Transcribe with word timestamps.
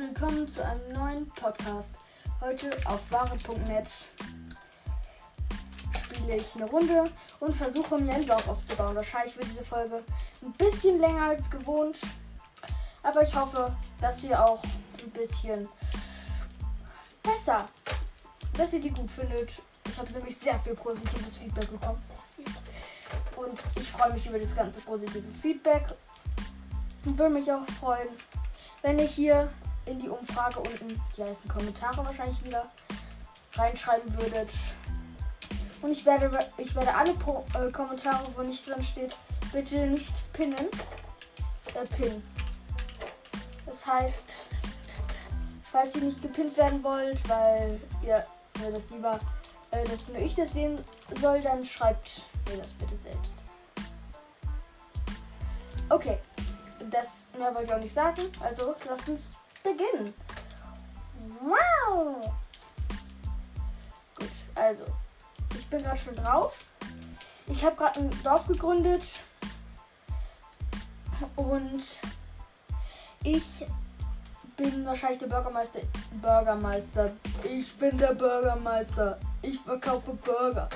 willkommen 0.00 0.48
zu 0.48 0.64
einem 0.64 0.92
neuen 0.94 1.26
Podcast. 1.26 1.96
Heute 2.40 2.70
auf 2.86 3.10
ware.net 3.10 3.86
spiele 6.02 6.36
ich 6.36 6.54
eine 6.56 6.64
Runde 6.64 7.04
und 7.38 7.54
versuche 7.54 7.98
mir 7.98 8.14
ein 8.14 8.26
Dorf 8.26 8.48
aufzubauen. 8.48 8.96
Wahrscheinlich 8.96 9.36
wird 9.36 9.48
diese 9.48 9.62
Folge 9.62 10.02
ein 10.40 10.52
bisschen 10.52 11.00
länger 11.00 11.26
als 11.26 11.50
gewohnt, 11.50 11.98
aber 13.02 13.22
ich 13.22 13.34
hoffe, 13.34 13.76
dass 14.00 14.22
ihr 14.24 14.42
auch 14.42 14.62
ein 15.04 15.10
bisschen 15.10 15.68
besser, 17.22 17.68
dass 18.54 18.72
ihr 18.72 18.80
die 18.80 18.90
gut 18.90 19.10
findet. 19.10 19.60
Ich 19.86 19.98
habe 19.98 20.10
nämlich 20.12 20.34
sehr 20.34 20.58
viel 20.60 20.76
positives 20.76 21.36
Feedback 21.36 21.70
bekommen. 21.70 22.02
Und 23.36 23.60
ich 23.78 23.90
freue 23.90 24.14
mich 24.14 24.26
über 24.26 24.38
das 24.38 24.56
ganze 24.56 24.80
positive 24.80 25.30
Feedback 25.42 25.84
und 27.04 27.18
würde 27.18 27.34
mich 27.34 27.52
auch 27.52 27.66
freuen, 27.78 28.08
wenn 28.80 28.98
ihr 28.98 29.06
hier 29.06 29.50
in 29.86 29.98
die 29.98 30.08
Umfrage 30.08 30.58
unten 30.58 31.00
die 31.16 31.24
heißen 31.24 31.48
Kommentare 31.48 32.04
wahrscheinlich 32.04 32.42
wieder 32.44 32.66
reinschreiben 33.54 34.12
würdet. 34.18 34.50
Und 35.82 35.92
ich 35.92 36.04
werde, 36.04 36.38
ich 36.58 36.74
werde 36.74 36.94
alle 36.94 37.14
Pro, 37.14 37.44
äh, 37.54 37.70
Kommentare, 37.70 38.26
wo 38.36 38.42
nicht 38.42 38.66
drin 38.68 38.82
steht, 38.82 39.16
bitte 39.52 39.86
nicht 39.86 40.32
pinnen. 40.32 40.68
Äh, 41.74 41.86
pinnen. 41.96 42.22
Das 43.66 43.86
heißt, 43.86 44.28
falls 45.70 45.96
ihr 45.96 46.02
nicht 46.02 46.20
gepinnt 46.20 46.56
werden 46.56 46.82
wollt, 46.82 47.26
weil 47.28 47.80
ihr 48.02 48.26
mir 48.60 48.72
das 48.72 48.90
lieber, 48.90 49.18
äh, 49.70 49.84
dass 49.84 50.08
nur 50.08 50.18
ich 50.18 50.34
das 50.34 50.52
sehen 50.52 50.84
soll, 51.20 51.40
dann 51.40 51.64
schreibt 51.64 52.26
mir 52.48 52.58
das 52.58 52.72
bitte 52.72 52.96
selbst. 52.98 53.34
Okay, 55.88 56.18
das 56.90 57.28
mehr 57.38 57.54
wollte 57.54 57.64
ich 57.64 57.74
auch 57.74 57.80
nicht 57.80 57.94
sagen. 57.94 58.22
Also 58.40 58.74
lasst 58.86 59.08
uns 59.08 59.32
beginnen. 59.62 60.14
Wow! 61.40 62.32
Gut, 64.16 64.30
also 64.54 64.84
ich 65.54 65.66
bin 65.68 65.82
gerade 65.82 65.98
schon 65.98 66.16
drauf. 66.16 66.58
Ich 67.46 67.64
habe 67.64 67.76
gerade 67.76 68.00
ein 68.00 68.22
Dorf 68.22 68.46
gegründet 68.46 69.04
und 71.36 71.82
ich 73.24 73.66
bin 74.56 74.84
wahrscheinlich 74.84 75.18
der 75.18 75.26
Bürgermeister. 75.26 75.80
Bürgermeister. 76.12 77.12
Ich 77.44 77.76
bin 77.76 77.96
der 77.98 78.14
Bürgermeister. 78.14 79.18
Ich 79.42 79.58
verkaufe 79.60 80.12
Burger. 80.12 80.68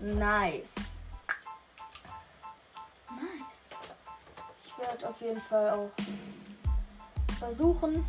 Nice. 0.00 0.74
Nice. 3.08 3.78
Ich 4.64 4.78
werde 4.78 5.08
auf 5.08 5.20
jeden 5.20 5.40
Fall 5.40 5.70
auch 5.70 5.90
versuchen, 7.40 8.06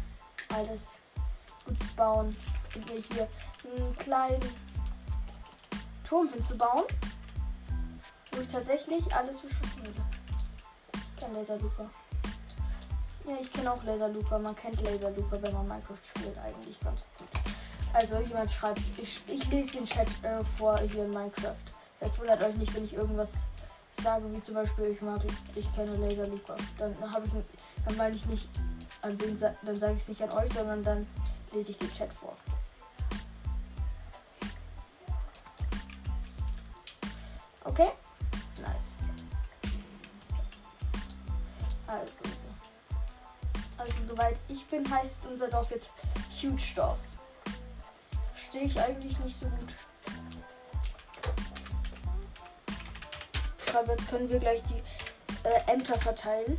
alles 0.54 0.98
gut 1.66 1.80
zu 1.80 1.96
bauen 1.96 2.36
und 2.76 2.90
mir 2.90 3.02
hier 3.02 3.28
einen 3.64 3.96
kleinen 3.96 4.42
Turm 6.04 6.30
hinzubauen, 6.30 6.84
wo 8.32 8.42
ich 8.42 8.48
tatsächlich 8.50 9.16
alles 9.16 9.40
beschaffen. 9.40 9.96
Ich 10.94 11.24
kenne 11.24 11.38
Laserluca. 11.38 11.90
Ja, 13.26 13.38
ich 13.40 13.54
kenne 13.54 13.72
auch 13.72 13.84
Laserluca. 13.84 14.38
Man 14.38 14.56
kennt 14.56 14.82
Laserluca, 14.82 15.42
wenn 15.42 15.54
man 15.54 15.68
Minecraft 15.68 16.04
spielt, 16.16 16.38
eigentlich 16.38 16.80
ganz 16.82 17.00
gut. 17.18 17.28
Also 17.94 18.20
jemand 18.20 18.52
schreibt, 18.52 18.82
ich, 18.98 19.22
ich 19.28 19.50
lese 19.50 19.78
den 19.78 19.86
Chat 19.86 20.08
äh, 20.24 20.44
vor 20.44 20.78
hier 20.80 21.06
in 21.06 21.12
Minecraft. 21.12 21.56
Das 22.00 22.18
wundert 22.20 22.42
euch 22.44 22.56
nicht, 22.56 22.74
wenn 22.76 22.84
ich 22.84 22.94
irgendwas 22.94 23.34
sage, 24.02 24.26
wie 24.34 24.42
zum 24.42 24.56
Beispiel, 24.56 24.86
ich 24.86 25.02
mag, 25.02 25.22
ich, 25.24 25.64
ich 25.64 25.76
kenne 25.76 25.96
Laserluca. 25.96 26.58
Dann 26.78 26.96
habe 27.12 27.28
ich, 27.28 27.34
dann 27.86 27.96
meine 27.96 28.16
ich 28.16 28.26
nicht 28.26 28.50
an 29.02 29.20
wen, 29.20 29.40
dann 29.40 29.76
sage 29.76 29.94
ich 29.94 30.02
es 30.02 30.08
nicht 30.10 30.22
an 30.22 30.32
euch, 30.32 30.52
sondern 30.54 30.84
dann 30.84 31.08
lese 31.52 31.72
ich 31.72 31.78
den 31.78 31.92
Chat 31.92 32.12
vor. 32.14 32.36
Okay? 37.64 37.92
Nice. 38.62 39.00
Also. 41.88 42.12
Also 43.78 43.94
soweit 44.08 44.38
ich 44.48 44.66
bin, 44.68 44.88
heißt 44.90 45.26
unser 45.26 45.48
Dorf 45.48 45.72
jetzt 45.72 45.92
Huge 46.42 46.74
Dorf. 46.76 47.00
Verstehe 48.34 48.64
ich 48.64 48.80
eigentlich 48.80 49.18
nicht 49.20 49.40
so 49.40 49.48
gut. 49.48 49.74
Aber 53.74 53.94
jetzt 53.94 54.10
können 54.10 54.30
wir 54.30 54.40
gleich 54.40 54.62
die 54.64 54.84
äh, 55.48 55.72
Ämter 55.72 55.98
verteilen. 55.98 56.58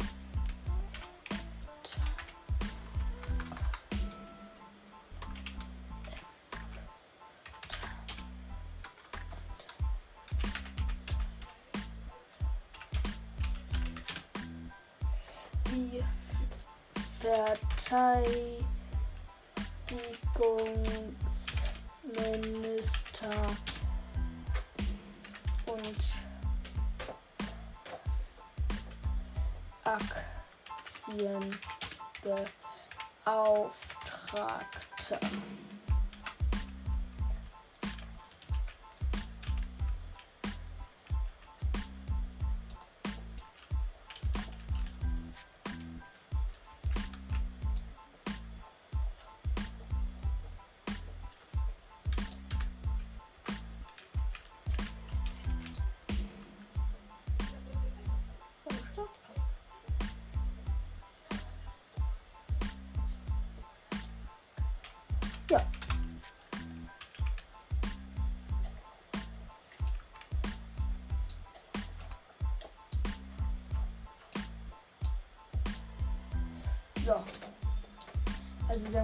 Verteidigungsminister 17.22 18.66
und 25.66 25.98
Aktienbeauftragter. 29.84 31.71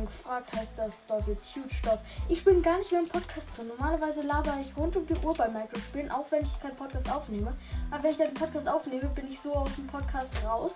Gefragt, 0.09 0.53
heißt 0.55 0.79
das 0.79 1.05
jetzt 1.27 1.55
Huge 1.55 1.75
Dorf? 1.83 2.01
Ich 2.29 2.45
bin 2.45 2.63
gar 2.63 2.79
nicht 2.79 2.91
mehr 2.91 3.01
im 3.01 3.09
Podcast 3.09 3.57
drin. 3.57 3.69
Normalerweise 3.69 4.23
laber 4.23 4.59
ich 4.61 4.77
rund 4.77 4.97
um 4.97 5.07
die 5.07 5.15
Uhr 5.25 5.35
bei 5.35 5.49
Minecraft 5.49 5.81
spielen, 5.81 6.11
auch 6.11 6.31
wenn 6.31 6.43
ich 6.43 6.61
keinen 6.61 6.77
Podcast 6.77 7.11
aufnehme. 7.11 7.57
Aber 7.91 8.03
wenn 8.03 8.13
ich 8.13 8.23
einen 8.23 8.35
Podcast 8.35 8.69
aufnehme, 8.69 9.09
bin 9.11 9.27
ich 9.27 9.41
so 9.41 9.55
aus 9.55 9.75
dem 9.77 9.87
Podcast 9.87 10.45
raus, 10.45 10.73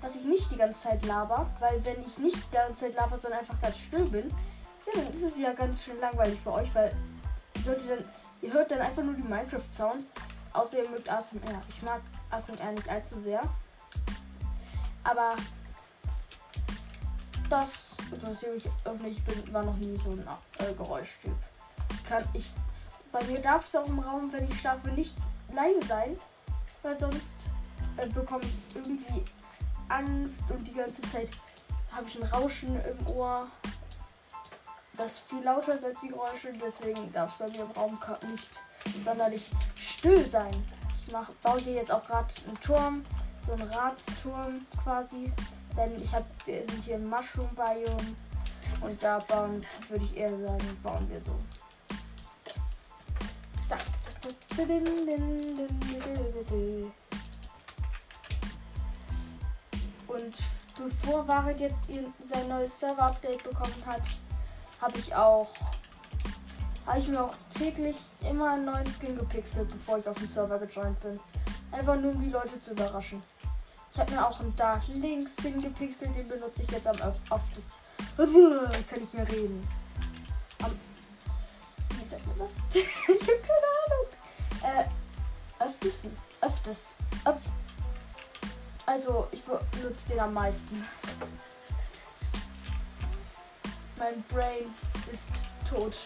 dass 0.00 0.14
ich 0.16 0.24
nicht 0.24 0.50
die 0.50 0.56
ganze 0.56 0.82
Zeit 0.88 1.04
laber. 1.04 1.50
Weil 1.60 1.84
wenn 1.84 2.00
ich 2.02 2.18
nicht 2.18 2.36
die 2.36 2.54
ganze 2.54 2.86
Zeit 2.86 2.94
laber, 2.94 3.18
sondern 3.18 3.40
einfach 3.40 3.60
ganz 3.60 3.78
still 3.78 4.04
bin, 4.04 4.28
ja, 4.28 5.00
dann 5.00 5.12
ist 5.12 5.22
es 5.22 5.38
ja 5.38 5.52
ganz 5.52 5.82
schön 5.82 5.98
langweilig 6.00 6.38
für 6.40 6.52
euch, 6.52 6.74
weil 6.74 6.94
ihr 7.54 7.62
dann, 7.64 8.04
ihr 8.42 8.52
hört 8.52 8.70
dann 8.70 8.80
einfach 8.80 9.02
nur 9.02 9.14
die 9.14 9.22
Minecraft-Sounds. 9.22 10.06
Außer 10.52 10.84
ihr 10.84 10.90
mögt 10.90 11.10
ASMR. 11.10 11.60
Ich 11.68 11.82
mag 11.82 12.00
ASMR 12.30 12.72
nicht 12.72 12.88
allzu 12.88 13.18
sehr. 13.18 13.42
Aber 15.02 15.34
das 17.50 17.93
interessiert 18.12 18.54
mich 18.54 18.68
auch 18.84 18.98
nicht. 19.00 19.18
Ich 19.18 19.24
bin, 19.24 19.52
war 19.52 19.64
noch 19.64 19.76
nie 19.76 19.96
so 19.96 20.10
ein 20.10 20.26
äh, 20.58 20.72
Geräuschtyp. 20.74 21.34
Kann 22.08 22.24
ich. 22.32 22.52
Bei 23.12 23.22
mir 23.24 23.40
darf 23.40 23.66
es 23.66 23.76
auch 23.76 23.86
im 23.86 23.98
Raum, 23.98 24.32
wenn 24.32 24.44
ich 24.48 24.60
schlafe, 24.60 24.88
nicht 24.88 25.16
leise 25.52 25.86
sein. 25.86 26.16
Weil 26.82 26.98
sonst 26.98 27.36
äh, 27.96 28.06
bekomme 28.08 28.44
ich 28.44 28.76
irgendwie 28.76 29.24
Angst 29.88 30.44
und 30.50 30.66
die 30.66 30.74
ganze 30.74 31.02
Zeit 31.02 31.30
habe 31.92 32.06
ich 32.08 32.20
ein 32.20 32.28
Rauschen 32.28 32.78
im 32.84 33.06
Ohr. 33.06 33.46
Das 34.96 35.20
viel 35.20 35.42
lauter 35.42 35.74
ist 35.74 35.84
als 35.84 36.00
die 36.00 36.08
Geräusche. 36.08 36.52
Deswegen 36.52 37.12
darf 37.12 37.32
es 37.32 37.38
bei 37.38 37.48
mir 37.48 37.64
im 37.64 37.70
Raum 37.72 37.98
nicht 38.30 38.50
sonderlich 39.04 39.50
still 39.76 40.28
sein. 40.28 40.54
Ich 41.00 41.12
mach, 41.12 41.30
baue 41.42 41.60
hier 41.60 41.74
jetzt 41.74 41.90
auch 41.90 42.04
gerade 42.06 42.32
einen 42.46 42.60
Turm. 42.60 43.02
So 43.46 43.52
einen 43.52 43.68
Ratsturm 43.70 44.66
quasi. 44.82 45.32
Denn 45.76 46.00
ich 46.00 46.12
habe, 46.12 46.26
wir 46.44 46.64
sind 46.64 46.84
hier 46.84 46.96
im 46.96 47.08
Mushroom 47.08 47.48
Biome 47.54 48.16
und 48.80 49.02
da 49.02 49.18
bauen, 49.18 49.64
würde 49.88 50.04
ich 50.04 50.16
eher 50.16 50.30
sagen, 50.30 50.80
bauen 50.82 51.08
wir 51.10 51.20
so. 51.20 51.36
Zack, 53.56 53.80
zack, 54.02 54.22
zack. 54.22 54.58
Und 60.06 60.36
bevor 60.78 61.26
Wahrheit 61.26 61.60
jetzt 61.60 61.86
sein 62.22 62.48
neues 62.48 62.78
Server-Update 62.78 63.42
bekommen 63.42 63.82
hat, 63.86 64.02
habe 64.80 64.98
ich 64.98 65.14
auch 65.14 65.48
habe 66.86 67.00
ich 67.00 67.08
mir 67.08 67.22
auch 67.22 67.34
täglich 67.48 67.96
immer 68.28 68.52
einen 68.52 68.66
neuen 68.66 68.86
Skin 68.86 69.16
gepixelt, 69.16 69.70
bevor 69.70 69.98
ich 69.98 70.06
auf 70.06 70.18
den 70.18 70.28
Server 70.28 70.58
gejoint 70.58 71.00
bin. 71.00 71.18
Einfach 71.72 71.98
nur 71.98 72.12
um 72.12 72.20
die 72.20 72.28
Leute 72.28 72.60
zu 72.60 72.72
überraschen. 72.72 73.22
Ich 73.94 74.00
habe 74.00 74.10
mir 74.10 74.28
auch 74.28 74.40
einen 74.40 74.56
Dark 74.56 74.82
Link 74.88 75.28
Skin 75.28 75.60
gepixelt, 75.60 76.16
den 76.16 76.26
benutze 76.26 76.64
ich 76.64 76.70
jetzt 76.72 76.86
am 76.88 76.96
öftesten. 76.96 77.78
Ich 78.80 78.88
kann 78.88 79.00
nicht 79.00 79.14
mehr 79.14 79.28
reden. 79.30 79.68
Am, 80.64 80.72
wie 81.90 82.04
sagt 82.04 82.26
man 82.26 82.38
das? 82.38 82.50
ich 82.74 82.84
habe 83.06 83.38
keine 83.38 84.74
Ahnung. 84.74 84.88
Äh, 85.60 85.64
öftesten. 85.64 86.10
Öfters. 86.40 86.96
Öf 87.24 87.36
also, 88.84 89.28
ich 89.30 89.42
benutze 89.44 90.08
den 90.08 90.18
am 90.18 90.34
meisten. 90.34 90.84
Mein 93.96 94.24
Brain 94.24 94.74
ist 95.12 95.30
tot. 95.70 95.96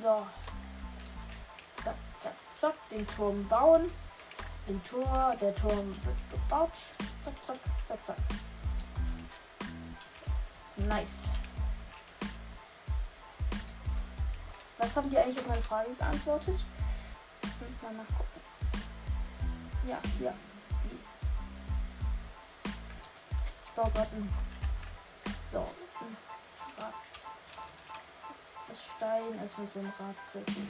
So. 0.00 0.26
Zack. 2.64 2.88
Den 2.90 3.06
Turm 3.06 3.46
bauen. 3.46 3.90
Den 4.66 4.82
Tor, 4.84 5.36
der 5.38 5.54
Turm 5.54 5.94
wird 6.02 6.16
gebaut. 6.30 6.72
Zack, 7.22 7.34
zack, 7.46 7.58
zack, 7.86 8.06
zack. 8.06 8.16
Nice. 10.76 11.28
Was 14.78 14.96
haben 14.96 15.10
die 15.10 15.18
eigentlich 15.18 15.38
auf 15.40 15.46
meine 15.46 15.60
Frage 15.60 15.90
beantwortet? 15.90 16.58
Mal 17.82 17.92
nachgucken. 17.92 18.40
Ja, 19.86 19.98
ja. 20.20 20.32
Ich 23.66 23.70
baue 23.76 23.90
gerade. 23.90 24.10
So, 25.52 25.58
ein 26.00 26.16
Ratz. 26.82 27.12
Das 28.68 28.78
Stein 28.96 29.38
erstmal 29.38 29.66
so 29.66 29.80
ein 29.80 29.92
Rad 29.98 30.16
setzen. 30.22 30.68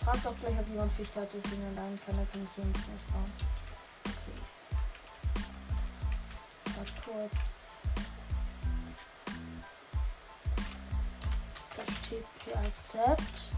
Ich 0.00 0.06
frage 0.06 0.28
auch 0.30 0.36
gleich, 0.40 0.58
ob 0.58 0.68
jemand 0.68 0.92
Fichte 0.94 1.20
hat, 1.20 1.28
deswegen 1.32 1.62
allein 1.62 1.98
kann, 2.06 2.16
da 2.16 2.24
kann 2.32 2.42
ich 2.42 2.48
hier 2.56 2.64
nichts 2.64 2.86
mehr 2.86 2.96
bauen. 3.12 3.32
Okay. 4.06 4.38
Mal 6.76 6.86
kurz 7.04 7.60
TP 12.10 12.56
Accept. 12.56 13.52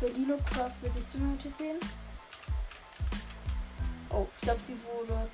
Für 0.00 0.08
Linocraft 0.08 0.72
will 0.80 0.90
sich 0.90 1.08
zu 1.08 1.18
mir 1.18 1.34
integrieren. 1.34 1.78
Oh, 4.10 4.26
ich 4.34 4.40
glaube, 4.40 4.60
sie 4.66 4.76
wurde. 4.82 5.28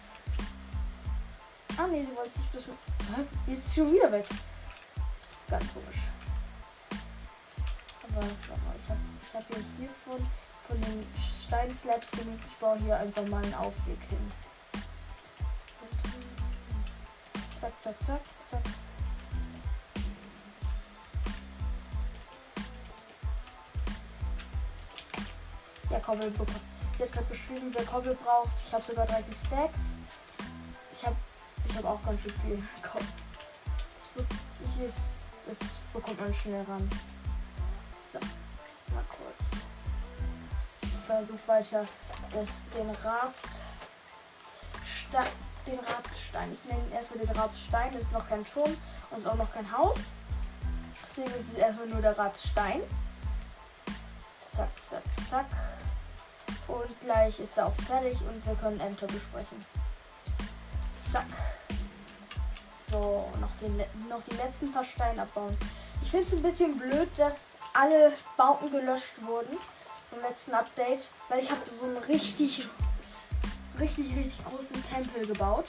Ah, 1.78 1.86
nee, 1.86 2.04
sie 2.04 2.14
wollte 2.14 2.30
sich 2.30 2.46
bloß 2.48 2.66
mit. 2.66 2.76
Jetzt 3.46 3.58
ist 3.58 3.74
sie 3.74 3.80
schon 3.80 3.92
wieder 3.92 4.12
weg. 4.12 4.26
Ganz 5.48 5.64
komisch. 5.72 6.02
Aber 8.02 8.20
warte 8.20 8.62
mal, 8.62 8.76
ich 8.78 8.88
habe 8.90 9.00
ich 9.28 9.34
hab 9.34 9.50
ja 9.50 9.58
hier 9.76 9.88
von, 10.04 10.26
von 10.66 10.80
den 10.80 11.06
Steinslabs 11.16 12.10
genug. 12.12 12.38
Ich 12.46 12.56
baue 12.56 12.78
hier 12.78 12.96
einfach 12.96 13.26
mal 13.26 13.42
einen 13.42 13.54
Aufweg 13.54 14.00
hin. 14.08 14.32
Zack, 17.60 17.72
zack, 17.80 17.94
zack, 18.06 18.20
zack. 18.48 18.62
der 25.90 26.00
Kobbel 26.00 26.30
bekommen. 26.30 26.60
Sie 26.96 27.02
hat 27.02 27.12
gerade 27.12 27.26
beschrieben, 27.26 27.70
wer 27.72 27.84
Kobbel 27.84 28.14
braucht. 28.14 28.50
Ich 28.66 28.72
habe 28.72 28.84
sogar 28.84 29.06
30 29.06 29.34
Stacks. 29.34 29.94
Ich 30.92 31.04
habe 31.04 31.16
ich 31.66 31.74
hab 31.76 31.84
auch 31.84 32.02
ganz 32.04 32.20
schön 32.22 32.32
viel 32.42 32.62
Kobbel. 32.82 33.06
Das, 34.80 35.44
das 35.46 35.58
bekommt 35.92 36.20
man 36.20 36.34
schnell 36.34 36.62
ran. 36.64 36.90
So. 38.12 38.18
Versuch 41.08 41.38
weiter 41.46 41.84
das, 42.32 42.48
den 42.76 42.90
Rats 43.02 43.60
den 45.66 45.78
Ratsstein. 45.78 46.52
Ich 46.52 46.64
nenne 46.64 46.82
erstmal 46.92 47.24
den 47.24 47.36
Ratsstein. 47.36 47.92
Das 47.92 48.02
ist 48.02 48.12
noch 48.12 48.28
kein 48.28 48.44
Turm 48.44 48.76
und 49.10 49.18
ist 49.18 49.26
auch 49.26 49.36
noch 49.36 49.52
kein 49.52 49.70
Haus. 49.70 49.96
Deswegen 51.06 51.30
ist 51.30 51.52
es 51.52 51.54
erstmal 51.54 51.86
nur 51.88 52.02
der 52.02 52.18
Ratsstein. 52.18 52.82
Zack, 54.54 54.68
zack, 54.86 55.02
zack. 55.28 55.46
Und 56.66 57.00
gleich 57.00 57.40
ist 57.40 57.56
er 57.56 57.66
auch 57.66 57.74
fertig 57.86 58.18
und 58.20 58.44
wir 58.46 58.54
können 58.56 58.80
Ämter 58.80 59.06
besprechen. 59.06 59.64
Zack. 60.96 61.26
So, 62.90 63.30
noch, 63.40 63.50
den, 63.60 63.76
noch 64.08 64.22
die 64.24 64.36
letzten 64.36 64.72
paar 64.72 64.84
Steine 64.84 65.22
abbauen. 65.22 65.56
Ich 66.02 66.10
finde 66.10 66.26
es 66.26 66.32
ein 66.32 66.42
bisschen 66.42 66.78
blöd, 66.78 67.08
dass 67.16 67.54
alle 67.74 68.12
Bauten 68.36 68.70
gelöscht 68.70 69.22
wurden 69.26 69.56
vom 70.10 70.20
letzten 70.20 70.54
Update, 70.54 71.10
weil 71.28 71.40
ich 71.40 71.50
habe 71.50 71.60
so 71.70 71.86
einen 71.86 71.98
richtig, 71.98 72.66
richtig, 73.78 74.16
richtig 74.16 74.44
großen 74.44 74.82
Tempel 74.84 75.26
gebaut. 75.26 75.66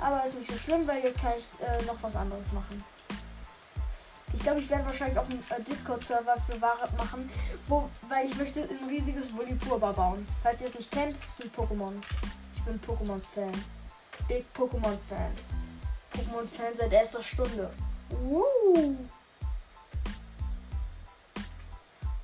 Aber 0.00 0.24
ist 0.24 0.34
nicht 0.34 0.50
so 0.50 0.58
schlimm, 0.58 0.86
weil 0.86 1.02
jetzt 1.02 1.20
kann 1.20 1.32
ich 1.38 1.44
äh, 1.64 1.84
noch 1.84 2.02
was 2.02 2.16
anderes 2.16 2.50
machen. 2.52 2.84
Ich 4.34 4.42
glaube, 4.42 4.60
ich 4.60 4.70
werde 4.70 4.86
wahrscheinlich 4.86 5.18
auch 5.18 5.28
einen 5.28 5.44
äh, 5.50 5.62
Discord-Server 5.62 6.36
für 6.48 6.60
Ware 6.60 6.88
machen, 6.96 7.30
wo, 7.68 7.88
weil 8.08 8.26
ich 8.26 8.34
möchte 8.36 8.62
ein 8.62 8.88
riesiges 8.88 9.34
Volipurba 9.36 9.92
bauen. 9.92 10.26
Falls 10.42 10.60
ihr 10.62 10.68
es 10.68 10.74
nicht 10.74 10.90
kennt, 10.90 11.14
ist 11.14 11.42
ein 11.42 11.50
Pokémon. 11.52 11.92
Ich 12.54 12.62
bin 12.62 12.80
Pokémon-Fan. 12.80 13.52
Big 14.26 14.44
Pokémon-Fan. 14.56 15.32
Pokémon-Fan 16.12 16.74
seit 16.74 16.92
erster 16.92 17.22
Stunde. 17.22 17.70
Uh. 18.10 18.96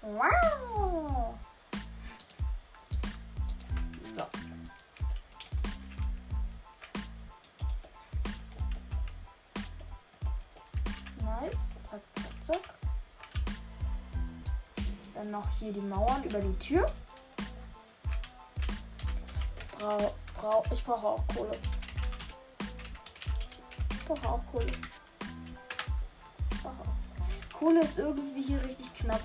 Wow. 0.02 0.87
Dann 15.28 15.40
noch 15.42 15.50
hier 15.58 15.72
die 15.74 15.80
Mauern 15.80 16.22
über 16.22 16.38
die 16.40 16.58
Tür. 16.58 16.90
Brau, 19.78 20.14
brau, 20.34 20.62
ich 20.72 20.82
brauche 20.82 21.06
auch 21.06 21.26
Kohle. 21.28 21.50
Ich 23.90 24.04
brauche 24.06 24.26
auch 24.26 24.40
Kohle. 24.50 24.66
Auch. 26.64 27.58
Kohle 27.58 27.80
ist 27.82 27.98
irgendwie 27.98 28.42
hier 28.42 28.64
richtig 28.64 28.94
knapp. 28.94 29.20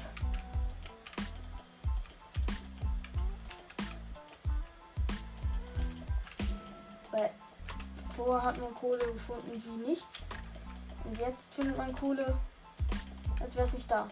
Weil 7.11 7.29
vorher 8.13 8.43
hat 8.43 8.59
man 8.59 8.75
Kohle 8.75 9.13
gefunden 9.13 9.63
wie 9.65 9.89
nichts. 9.89 10.25
Und 11.05 11.17
jetzt 11.17 11.53
findet 11.53 11.77
man 11.77 11.95
Kohle 11.95 12.37
als 13.43 13.55
wäre 13.55 13.67
es 13.67 13.73
nicht 13.73 13.91
da. 13.91 14.07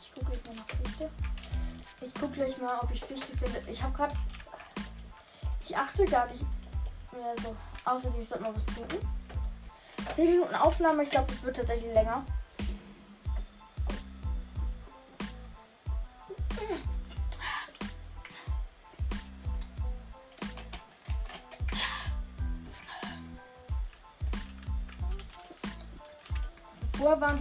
Ich 0.00 0.14
gucke 0.14 0.32
gleich 0.32 0.56
mal. 0.56 1.10
Ich 2.00 2.14
gucke 2.14 2.32
gleich 2.32 2.58
mal, 2.58 2.78
ob 2.80 2.90
ich 2.92 3.04
Fichte 3.04 3.36
finde. 3.36 3.62
Ich 3.70 3.82
habe 3.82 3.92
gerade. 3.92 4.14
Ich 5.64 5.76
achte 5.76 6.04
gar 6.06 6.26
nicht 6.26 6.42
mehr 7.12 7.34
so. 7.42 7.54
Außerdem, 7.84 8.24
sollte 8.24 8.44
mal 8.44 8.56
was 8.56 8.66
trinken. 8.66 9.08
10 10.14 10.30
Minuten 10.32 10.54
Aufnahme. 10.56 11.02
Ich 11.04 11.10
glaube, 11.10 11.32
es 11.32 11.42
wird 11.42 11.56
tatsächlich 11.56 11.92
länger. 11.94 12.24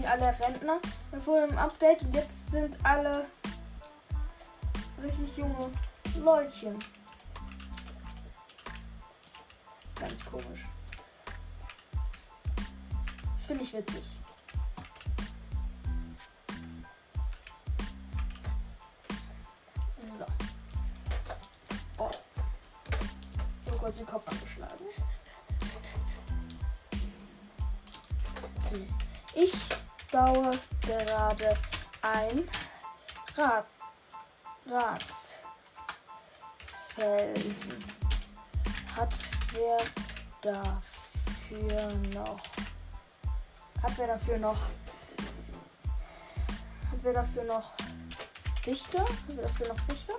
Alle 0.08 0.36
Rentner 0.40 0.80
vor 1.20 1.46
dem 1.46 1.58
Update 1.58 2.02
und 2.04 2.16
jetzt 2.16 2.52
sind 2.52 2.78
alle 2.84 3.26
richtig 5.04 5.38
junge 5.38 5.72
Leutchen. 6.20 6.78
Ganz 9.96 10.26
komisch. 10.26 10.66
Finde 13.46 13.64
ich 13.64 13.74
witzig. 13.74 14.16
Ein 32.14 32.50
Rad. 33.36 33.66
Ratsfelsen. 36.98 37.86
Hat 38.96 39.14
wer 39.54 39.78
dafür 40.42 41.92
noch? 42.14 42.44
Hat 43.82 43.98
wer 43.98 44.08
dafür 44.08 44.38
noch? 44.40 44.58
Hat 46.92 47.00
wer 47.02 47.14
dafür 47.14 47.44
noch 47.46 47.72
Fichte? 48.62 49.00
Hat 49.00 49.08
wer 49.28 49.44
dafür 49.44 49.68
noch 49.70 49.80
Fichte? 49.86 50.14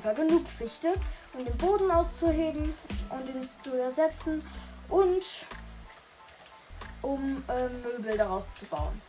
Jeden 0.00 0.16
Fall 0.16 0.26
genug 0.26 0.48
Fichte, 0.48 0.94
um 1.34 1.44
den 1.44 1.56
Boden 1.56 1.90
auszuheben 1.90 2.74
und 3.10 3.28
ihn 3.28 3.48
zu 3.62 3.74
ersetzen 3.76 4.42
und 4.88 5.24
um 7.02 7.42
äh, 7.48 7.68
Möbel 7.68 8.16
daraus 8.16 8.44
zu 8.58 8.64
bauen. 8.66 9.00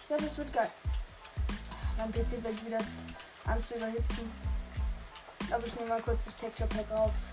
Ich 0.00 0.08
glaube, 0.08 0.24
es 0.24 0.36
wird 0.38 0.52
geil. 0.52 0.70
Mein 1.96 2.12
PC 2.12 2.42
wird 2.42 2.64
wieder 2.64 2.78
an 3.46 3.62
zu 3.62 3.76
überhitzen. 3.76 4.30
Aber 5.50 5.66
ich 5.66 5.74
nehme 5.76 5.88
mal 5.88 6.02
kurz 6.02 6.24
das 6.24 6.36
Texture 6.36 6.68
Pack 6.68 6.86
raus. 6.96 7.30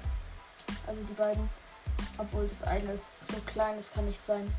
Also 0.88 1.02
die 1.04 1.14
beiden. 1.14 1.50
Obwohl 2.18 2.48
das 2.48 2.68
eine 2.68 2.94
ist 2.94 3.28
so 3.28 3.38
klein, 3.46 3.76
das 3.76 3.92
kann 3.92 4.06
nicht 4.06 4.22
sein. 4.22 4.52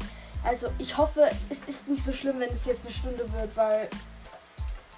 Also 0.45 0.71
ich 0.79 0.97
hoffe, 0.97 1.31
es 1.49 1.65
ist 1.67 1.89
nicht 1.89 2.05
so 2.05 2.13
schlimm, 2.13 2.41
wenn 2.41 2.51
es 2.51 2.67
jetzt 2.67 2.85
eine 2.85 2.95
Stunde 2.95 3.33
wird, 3.33 3.57
weil 3.57 3.89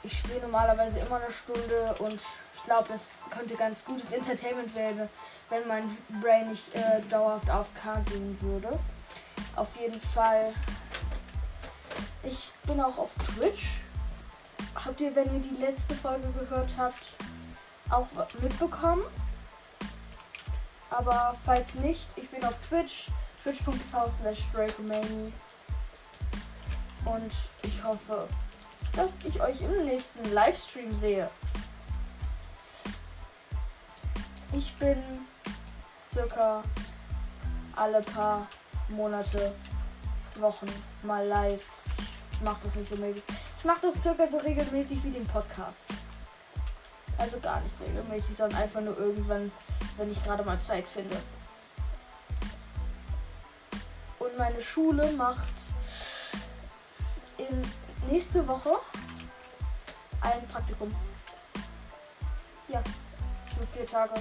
ich 0.02 0.18
spiele 0.18 0.40
normalerweise 0.40 0.98
immer 0.98 1.16
eine 1.16 1.30
Stunde 1.30 1.94
und 1.98 2.14
ich 2.14 2.45
glaube, 2.66 2.92
es 2.92 3.20
könnte 3.30 3.54
ganz 3.56 3.84
gutes 3.84 4.12
Entertainment 4.12 4.74
werden, 4.74 5.08
wenn 5.48 5.66
mein 5.66 5.96
Brain 6.20 6.50
nicht 6.50 6.74
äh, 6.74 7.00
dauerhaft 7.08 7.48
auf 7.48 7.68
K 7.74 7.98
gehen 8.10 8.36
würde. 8.42 8.78
Auf 9.54 9.68
jeden 9.80 10.00
Fall. 10.00 10.52
Ich 12.22 12.50
bin 12.64 12.80
auch 12.80 12.98
auf 12.98 13.10
Twitch. 13.34 13.68
Habt 14.74 15.00
ihr, 15.00 15.14
wenn 15.14 15.32
ihr 15.34 15.40
die 15.40 15.62
letzte 15.62 15.94
Folge 15.94 16.28
gehört 16.38 16.70
habt, 16.76 17.14
auch 17.88 18.06
mitbekommen. 18.42 19.04
Aber 20.90 21.36
falls 21.44 21.76
nicht, 21.76 22.06
ich 22.16 22.28
bin 22.28 22.44
auf 22.44 22.54
Twitch, 22.68 23.06
twitch.tv 23.42 24.10
slash 24.20 24.44
Und 27.04 27.32
ich 27.62 27.84
hoffe, 27.84 28.28
dass 28.92 29.10
ich 29.24 29.40
euch 29.40 29.60
im 29.60 29.84
nächsten 29.84 30.32
Livestream 30.32 30.96
sehe. 30.98 31.30
Ich 34.52 34.72
bin 34.74 35.02
circa 36.12 36.62
alle 37.74 38.00
paar 38.02 38.46
Monate, 38.88 39.52
Wochen 40.36 40.66
mal 41.02 41.26
live. 41.26 41.66
Ich 42.32 42.40
mache 42.42 42.60
das 42.64 42.74
nicht 42.74 42.88
so 42.88 42.96
mäßig. 42.96 43.22
Ich 43.58 43.64
mache 43.64 43.80
das 43.82 44.02
circa 44.02 44.26
so 44.26 44.38
regelmäßig 44.38 45.02
wie 45.04 45.10
den 45.10 45.26
Podcast. 45.26 45.86
Also 47.18 47.40
gar 47.40 47.60
nicht 47.60 47.74
regelmäßig, 47.80 48.36
sondern 48.36 48.60
einfach 48.60 48.80
nur 48.80 48.96
irgendwann, 48.98 49.50
wenn 49.96 50.10
ich 50.10 50.22
gerade 50.22 50.44
mal 50.44 50.60
Zeit 50.60 50.86
finde. 50.86 51.16
Und 54.18 54.36
meine 54.36 54.62
Schule 54.62 55.10
macht 55.12 55.54
in 57.38 57.62
nächste 58.10 58.46
Woche 58.46 58.76
ein 60.20 60.46
Praktikum. 60.48 60.94
Ja, 62.68 62.82
für 63.56 63.66
vier 63.66 63.86
Tage. 63.86 64.14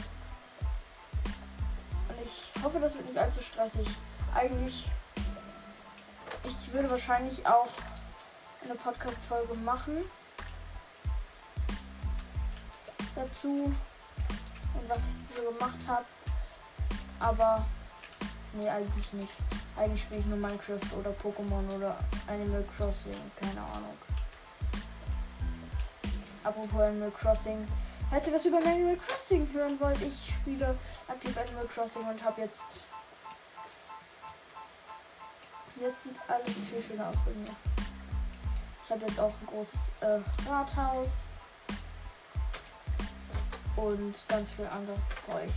Und 2.09 2.15
ich 2.23 2.63
hoffe, 2.63 2.79
das 2.79 2.95
wird 2.95 3.07
nicht 3.07 3.17
allzu 3.17 3.41
stressig. 3.41 3.87
Eigentlich, 4.33 4.85
ich 6.43 6.73
würde 6.73 6.89
wahrscheinlich 6.89 7.45
auch 7.45 7.69
eine 8.63 8.75
Podcast-Folge 8.75 9.53
machen 9.55 9.97
dazu 13.15 13.73
und 14.73 14.89
was 14.89 14.99
ich 14.99 15.35
so 15.35 15.51
gemacht 15.51 15.77
habe. 15.87 16.05
Aber 17.19 17.65
nee, 18.53 18.69
eigentlich 18.69 19.13
nicht. 19.13 19.33
Eigentlich 19.77 20.01
spiele 20.01 20.21
ich 20.21 20.25
nur 20.25 20.37
Minecraft 20.37 20.97
oder 20.97 21.11
Pokémon 21.11 21.75
oder 21.75 21.97
Animal 22.27 22.63
Crossing, 22.77 23.19
keine 23.39 23.61
Ahnung. 23.61 23.97
Apropos 26.43 26.81
Animal 26.81 27.11
Crossing. 27.11 27.67
Falls 28.09 28.27
ihr 28.27 28.33
was 28.33 28.45
über 28.45 28.57
Animal 28.57 28.97
Crossing 28.97 29.47
hören 29.51 29.79
wollt, 29.79 30.01
ich 30.01 30.33
spiele 30.35 30.77
aktiv 31.07 31.37
Animal 31.37 31.65
Crossing 31.67 32.07
und 32.07 32.23
habe 32.23 32.41
jetzt. 32.41 32.79
Jetzt 35.79 36.03
sieht 36.03 36.15
alles 36.27 36.67
viel 36.69 36.81
schöner 36.81 37.09
aus 37.09 37.15
bei 37.25 37.31
mir. 37.31 37.55
Ich 38.83 38.91
habe 38.91 39.05
jetzt 39.05 39.19
auch 39.19 39.31
ein 39.41 39.47
großes 39.47 39.79
äh, 39.99 40.19
Rathaus 40.47 41.09
und 43.75 44.15
ganz 44.27 44.51
viel 44.51 44.67
anderes 44.67 45.03
Zeug. 45.25 45.49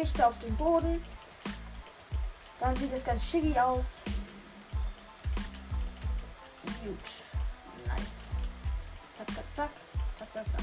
Fichte 0.00 0.26
auf 0.26 0.38
dem 0.38 0.56
Boden. 0.56 1.04
Dann 2.58 2.74
sieht 2.76 2.90
es 2.90 3.04
ganz 3.04 3.22
schicki 3.22 3.58
aus. 3.58 4.00
Gut. 6.82 6.96
Nice. 7.86 8.24
Zack, 9.14 9.26
zack, 9.34 9.44
zack. 9.52 9.68
Zack, 10.18 10.32
zack, 10.32 10.50
zack. 10.52 10.62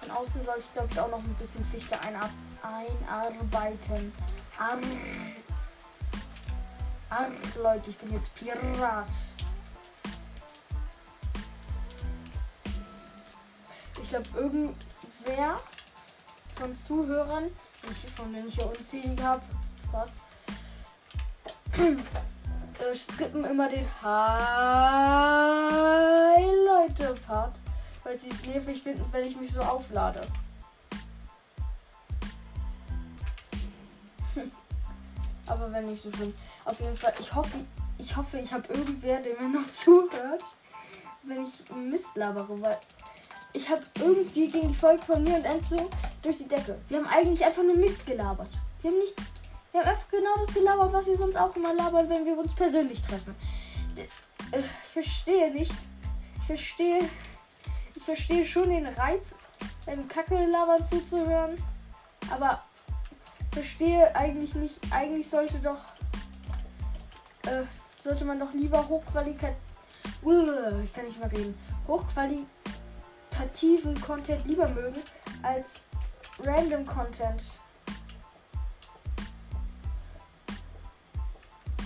Von 0.00 0.10
außen 0.10 0.44
soll 0.44 0.56
ich, 0.58 0.70
glaube 0.74 0.88
ich, 0.92 1.00
auch 1.00 1.08
noch 1.08 1.20
ein 1.20 1.34
bisschen 1.36 1.64
Fichte 1.64 1.98
einarbeiten. 2.02 4.12
Ar 4.58 4.78
Ach, 7.08 7.28
Leute, 7.56 7.88
ich 7.88 7.96
bin 7.96 8.12
jetzt 8.12 8.34
Pirat. 8.34 9.06
Ich 14.02 14.10
glaube, 14.10 14.28
irgendwer 14.34 15.58
von 16.62 16.78
Zuhörern, 16.78 17.50
von 18.14 18.32
denen 18.32 18.46
ich 18.46 18.54
ja 18.54 18.64
unzählige 18.66 19.20
habe, 19.24 19.42
Spaß, 19.88 20.12
äh, 21.72 21.96
skippen 22.94 23.44
immer 23.44 23.68
den 23.68 23.84
Hi 24.00 24.30
Leute 26.64 27.16
Part, 27.26 27.56
weil 28.04 28.16
sie 28.16 28.30
es 28.30 28.46
nervig 28.46 28.80
finden, 28.80 29.04
wenn 29.10 29.26
ich 29.26 29.36
mich 29.36 29.50
so 29.50 29.60
auflade. 29.60 30.24
Aber 35.46 35.72
wenn 35.72 35.86
nicht 35.86 36.04
so 36.04 36.12
schlimm. 36.12 36.32
Auf 36.64 36.78
jeden 36.78 36.96
Fall, 36.96 37.12
ich 37.18 37.34
hoffe, 37.34 37.58
ich 37.98 38.16
hoffe, 38.16 38.38
ich 38.38 38.52
habe 38.52 38.72
irgendwer, 38.72 39.20
der 39.20 39.34
mir 39.42 39.48
noch 39.48 39.68
zuhört, 39.70 40.44
wenn 41.24 41.44
ich 41.44 41.68
Mist 41.74 42.16
labere, 42.16 42.62
weil 42.62 42.78
ich 43.52 43.68
habe 43.68 43.82
irgendwie 43.98 44.48
gegen 44.48 44.68
die 44.68 44.74
Folge 44.74 45.02
von 45.02 45.22
mir 45.22 45.36
und 45.36 45.44
Enzo 45.44 45.88
durch 46.22 46.38
die 46.38 46.48
Decke. 46.48 46.78
Wir 46.88 46.98
haben 46.98 47.06
eigentlich 47.06 47.44
einfach 47.44 47.62
nur 47.62 47.76
Mist 47.76 48.06
gelabert. 48.06 48.50
Wir 48.80 48.90
haben 48.90 48.98
nichts. 48.98 49.22
Wir 49.70 49.80
haben 49.80 49.88
einfach 49.88 50.08
genau 50.10 50.36
das 50.44 50.54
gelabert, 50.54 50.92
was 50.92 51.06
wir 51.06 51.16
sonst 51.16 51.36
auch 51.36 51.54
immer 51.56 51.74
labern, 51.74 52.08
wenn 52.08 52.24
wir 52.24 52.36
uns 52.38 52.54
persönlich 52.54 53.00
treffen. 53.02 53.34
Das, 53.94 54.08
äh, 54.52 54.62
ich 54.62 54.92
verstehe 54.92 55.50
nicht. 55.52 55.72
Ich 56.40 56.46
verstehe. 56.46 57.08
Ich 57.94 58.02
verstehe 58.02 58.44
schon 58.44 58.70
den 58.70 58.86
Reiz, 58.86 59.36
beim 59.84 60.08
Kacke-Labern 60.08 60.84
zuzuhören. 60.84 61.62
Aber 62.30 62.62
verstehe 63.52 64.14
eigentlich 64.16 64.54
nicht. 64.54 64.78
Eigentlich 64.90 65.28
sollte 65.28 65.58
doch. 65.58 65.80
Äh, 67.46 67.64
sollte 68.02 68.24
man 68.24 68.40
doch 68.40 68.52
lieber 68.54 68.88
Hochqualität. 68.88 69.54
Uh, 70.22 70.80
ich 70.84 70.92
kann 70.92 71.04
nicht 71.04 71.18
mehr 71.18 71.30
reden. 71.30 71.58
Hochqualitativen 73.42 74.00
Content 74.00 74.46
lieber 74.46 74.68
mögen 74.68 75.02
als 75.42 75.86
random 76.40 76.86
Content. 76.86 77.42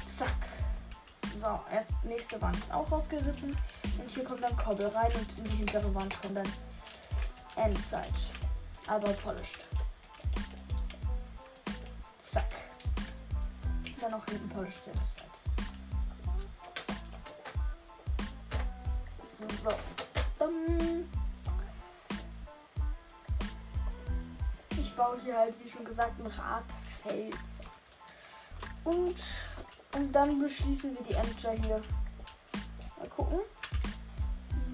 Zack. 0.04 0.28
So, 1.40 1.60
erst 1.72 2.04
nächste 2.04 2.40
Wand 2.40 2.56
ist 2.56 2.72
auch 2.72 2.90
rausgerissen. 2.90 3.56
Und 3.98 4.10
hier 4.10 4.24
kommt 4.24 4.42
dann 4.42 4.56
Kobbel 4.56 4.86
rein 4.88 5.10
und 5.14 5.38
in 5.38 5.44
die 5.44 5.56
hintere 5.56 5.94
Wand 5.94 6.20
kommt 6.20 6.36
dann 6.36 6.48
Endside. 7.56 8.02
Aber 8.86 9.12
polished. 9.14 9.60
Zack. 12.18 12.50
Dann 14.00 14.10
noch 14.10 14.24
hinten 14.26 14.48
polished 14.50 14.86
Endside. 14.86 15.26
So. 19.62 19.95
Hier 25.22 25.36
halt, 25.36 25.54
wie 25.62 25.68
schon 25.68 25.84
gesagt, 25.84 26.18
ein 26.18 26.26
Radfels. 26.26 27.72
Und 28.84 29.16
und 29.96 30.12
dann 30.12 30.40
beschließen 30.40 30.94
wir 30.94 31.02
die 31.04 31.14
Enter 31.14 31.52
hier. 31.52 31.80
Mal 32.98 33.08
gucken. 33.08 33.40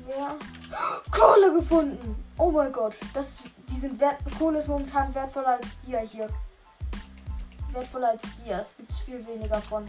Wer. 0.04 0.36
Kohle 1.12 1.52
gefunden! 1.52 2.24
Oh 2.36 2.50
mein 2.50 2.72
Gott. 2.72 2.96
Das, 3.14 3.44
die 3.68 3.78
sind 3.78 4.00
wert, 4.00 4.18
Kohle 4.36 4.58
ist 4.58 4.66
momentan 4.66 5.14
wertvoller 5.14 5.60
als 5.60 5.78
Dia 5.78 6.00
hier. 6.00 6.28
Wertvoller 7.70 8.08
als 8.08 8.22
Dia. 8.42 8.58
Es 8.58 8.76
gibt 8.76 8.92
viel 8.92 9.24
weniger 9.24 9.60
von. 9.62 9.86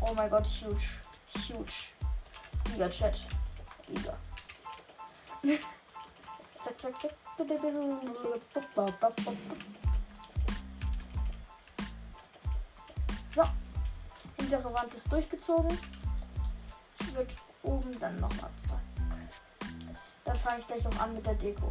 Oh 0.00 0.14
mein 0.14 0.30
Gott, 0.30 0.46
huge. 0.46 1.02
Huge. 1.36 1.92
Giga 2.64 2.88
Chat. 2.88 3.20
Giga. 3.86 4.16
zack, 6.64 6.80
zack, 6.80 7.00
zack. 7.00 7.21
So. 13.34 13.42
Hintere 14.36 14.74
Wand 14.74 14.94
ist 14.94 15.10
durchgezogen. 15.10 15.78
Ich 17.00 17.14
würde 17.14 17.34
oben 17.62 17.98
dann 17.98 18.20
nochmal 18.20 18.50
zack. 18.66 18.80
Dann 20.24 20.36
fange 20.36 20.60
ich 20.60 20.66
gleich 20.66 20.86
auch 20.86 21.00
an 21.00 21.14
mit 21.14 21.26
der 21.26 21.34
Deko. 21.34 21.70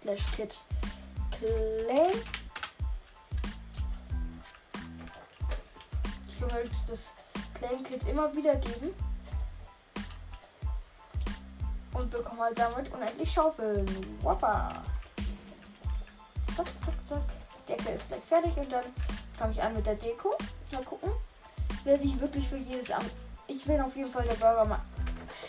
Slash 0.00 0.24
Kit 0.36 0.62
Claim. 1.38 2.22
Ich 6.26 6.40
möchte 6.40 6.90
das 6.90 7.12
Claim 7.54 7.82
Kit 7.84 8.08
immer 8.08 8.34
wieder 8.34 8.56
geben. 8.56 8.94
Und 11.92 12.10
bekomme 12.10 12.42
halt 12.42 12.58
damit 12.58 12.92
unendlich 12.92 13.32
Schaufeln. 13.32 13.86
Woppa. 14.22 14.82
Zack, 16.56 16.66
zack, 16.84 17.06
zack. 17.06 17.22
Die 17.68 17.72
Decke 17.72 17.90
ist 17.90 18.08
gleich 18.08 18.22
fertig 18.24 18.56
und 18.56 18.72
dann 18.72 18.84
fange 19.36 19.52
ich 19.52 19.62
an 19.62 19.74
mit 19.74 19.86
der 19.86 19.94
Deko. 19.94 20.36
Mal 20.72 20.84
gucken, 20.84 21.12
wer 21.84 21.98
sich 21.98 22.18
wirklich 22.20 22.48
für 22.48 22.56
jedes 22.56 22.90
Amt. 22.90 23.10
Ich 23.46 23.64
bin 23.64 23.80
auf 23.80 23.94
jeden 23.96 24.10
Fall 24.10 24.24
der 24.24 24.34
Bürgermeister. 24.34 24.86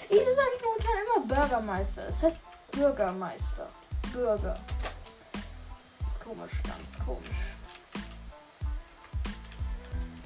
Ich 0.09 0.19
sage 0.19 0.63
momentan 0.63 0.91
immer 1.05 1.35
Bürgermeister. 1.35 2.07
Es 2.07 2.23
heißt 2.23 2.39
Bürgermeister. 2.71 3.67
Bürger. 4.13 4.55
Komisch, 6.29 6.61
ganz 6.61 6.99
komisch. 7.03 7.29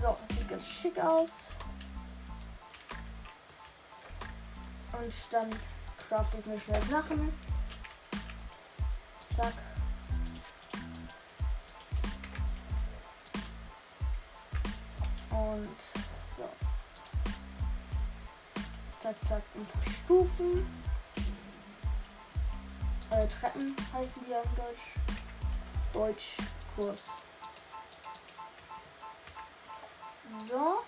So, 0.01 0.17
sieht 0.35 0.49
ganz 0.49 0.67
schick 0.67 0.99
aus. 0.99 1.29
Und 4.91 5.13
dann 5.31 5.49
crafte 6.09 6.39
ich 6.39 6.45
mir 6.45 6.59
schnell 6.59 6.81
Sachen. 6.83 7.31
Zack. 9.33 9.53
Und 15.29 15.81
so. 16.35 16.49
Zack, 18.99 19.15
zack, 19.25 19.43
ein 19.55 19.65
paar 19.65 19.93
Stufen. 19.93 20.67
Äh, 23.09 23.25
Treppen 23.29 23.73
heißen 23.93 24.21
die 24.25 24.33
im 24.33 24.55
Deutsch. 24.57 25.22
Deutschkurs. 25.93 27.11
So. 30.49 30.83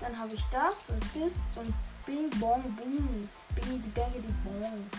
Dann 0.00 0.18
habe 0.18 0.34
ich 0.34 0.42
das 0.50 0.90
und 0.90 1.02
das 1.14 1.32
und 1.56 1.72
Bing 2.04 2.28
Bong 2.40 2.62
Boom. 2.76 3.28
Bing 3.54 3.82
die 3.82 3.88
Bänge 3.90 4.16
die 4.16 4.32
Bong. 4.44 4.90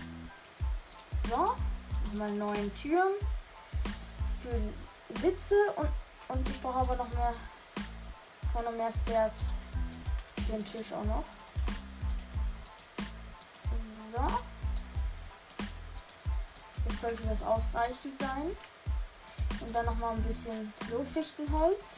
So. 1.30 1.56
Nochmal 2.06 2.32
neuen 2.32 2.74
Türen. 2.76 3.14
Für 4.42 5.20
Sitze 5.20 5.56
und, 5.76 5.90
und 6.30 6.48
ich 6.48 6.62
brauche 6.62 6.80
aber 6.80 6.96
noch 6.96 7.10
mehr. 7.14 7.34
noch 8.54 8.72
mehr 8.72 8.92
Stairs. 8.92 9.34
Für 10.46 10.54
den 10.54 10.66
Tisch 10.66 10.94
auch 10.94 11.04
noch. 11.04 11.24
So. 14.14 14.20
Jetzt 16.88 17.02
sollte 17.02 17.24
das 17.24 17.42
ausreichend 17.42 18.20
sein. 18.20 18.56
Und 19.60 19.74
dann 19.74 19.86
noch 19.86 19.96
mal 19.96 20.12
ein 20.12 20.22
bisschen 20.24 20.72
Flohfichtenholz. 20.86 21.98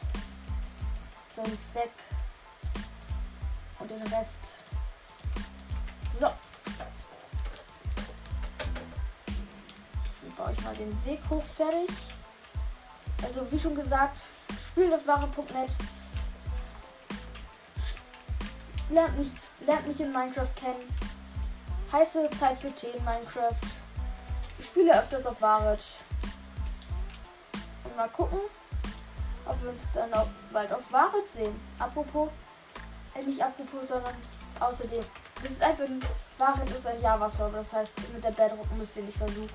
So 1.34 1.42
ein 1.42 1.58
Stack 1.70 1.90
und 3.80 3.90
den 3.90 4.02
Rest. 4.02 4.38
So. 6.18 6.32
Dann 10.22 10.36
baue 10.38 10.52
ich 10.52 10.64
mal 10.64 10.74
den 10.74 11.04
Weg 11.04 11.20
hoch 11.28 11.44
fertig. 11.44 11.90
Also 13.22 13.46
wie 13.50 13.58
schon 13.58 13.74
gesagt, 13.74 14.22
spielt 14.70 14.94
auf 14.94 15.06
ware.net. 15.06 15.70
Lernt 18.88 19.18
mich, 19.18 19.32
lernt 19.66 19.86
mich 19.86 20.00
in 20.00 20.12
Minecraft 20.12 20.54
kennen. 20.54 21.05
Heiße 21.96 22.28
Zeit 22.38 22.58
für 22.60 22.70
Tee 22.72 22.88
in 22.88 23.02
Minecraft. 23.04 23.56
Ich 24.58 24.66
spiele 24.66 24.98
öfters 24.98 25.24
auf 25.24 25.40
Waret. 25.40 25.82
Und 27.84 27.96
mal 27.96 28.08
gucken, 28.10 28.40
ob 29.46 29.62
wir 29.62 29.70
uns 29.70 29.80
dann 29.94 30.12
auch 30.12 30.26
bald 30.52 30.70
auf 30.74 30.82
Waret 30.90 31.30
sehen. 31.30 31.58
Apropos, 31.78 32.28
äh, 33.14 33.22
nicht 33.22 33.42
apropos, 33.42 33.88
sondern 33.88 34.14
außerdem. 34.60 35.02
Das 35.42 35.52
ist 35.52 35.62
einfach 35.62 35.84
ein 35.84 36.02
Wahrheit 36.36 36.68
ist 36.68 36.86
ein 36.86 37.00
Java-Server. 37.00 37.56
Das 37.56 37.72
heißt, 37.72 38.12
mit 38.12 38.22
der 38.22 38.32
Bedrock 38.32 38.70
müsst 38.76 38.96
ihr 38.96 39.02
nicht 39.04 39.16
versuchen. 39.16 39.48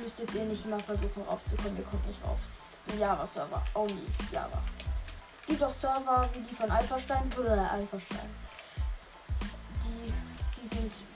müsstet 0.00 0.32
ihr 0.34 0.44
nicht 0.44 0.66
mal 0.66 0.78
versuchen 0.78 1.24
raufzukommen. 1.28 1.78
Ihr 1.78 1.84
kommt 1.84 2.06
nicht 2.06 2.24
rauf. 2.24 2.38
Es 2.44 2.86
ist 2.86 2.92
ein 2.92 3.00
Java-Server. 3.00 3.60
Only 3.74 4.06
Java. 4.30 4.62
Es 5.34 5.44
gibt 5.44 5.64
auch 5.64 5.70
Server 5.70 6.28
wie 6.32 6.42
die 6.42 6.54
von 6.54 6.70
Alphastein. 6.70 7.28
Oder 7.36 7.72
Alphastein. 7.72 8.45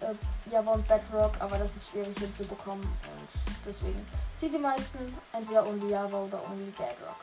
Äh, 0.00 0.14
Java 0.50 0.72
und 0.72 0.86
Bedrock, 0.86 1.32
aber 1.38 1.58
das 1.58 1.76
ist 1.76 1.90
schwierig 1.90 2.18
hinzubekommen. 2.18 2.84
Und 2.84 3.28
deswegen 3.64 4.04
sind 4.36 4.54
die 4.54 4.58
meisten 4.58 4.98
entweder 5.32 5.66
Only 5.66 5.90
Java 5.90 6.18
oder 6.18 6.42
Only 6.50 6.70
Bedrock. 6.70 7.16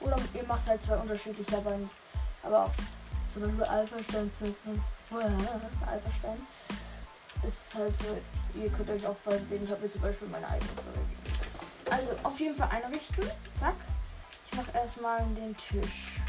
Oder 0.00 0.16
ihr 0.34 0.44
macht 0.46 0.66
halt 0.66 0.82
zwei 0.82 0.96
unterschiedliche, 0.96 1.56
aber, 1.56 1.78
aber 2.42 2.64
auch 2.64 2.70
zum 3.30 3.42
Beispiel 3.42 3.64
Alpha-Stein 3.64 4.30
zu 4.30 4.44
Alpha-Stein 5.10 6.46
ist 7.46 7.74
halt 7.74 7.94
so, 7.98 8.16
ihr 8.58 8.70
könnt 8.70 8.90
euch 8.90 9.06
auch 9.06 9.16
bald 9.24 9.46
sehen, 9.48 9.64
ich 9.64 9.70
habe 9.70 9.82
mir 9.82 9.90
zum 9.90 10.00
Beispiel 10.00 10.28
meine 10.28 10.48
eigene. 10.48 10.70
Also 11.90 12.10
auf 12.22 12.38
jeden 12.38 12.56
Fall 12.56 12.68
einrichten. 12.70 13.24
Zack. 13.50 13.76
Ich 14.50 14.56
mache 14.56 14.70
erstmal 14.72 15.24
den 15.34 15.56
Tisch. 15.56 16.20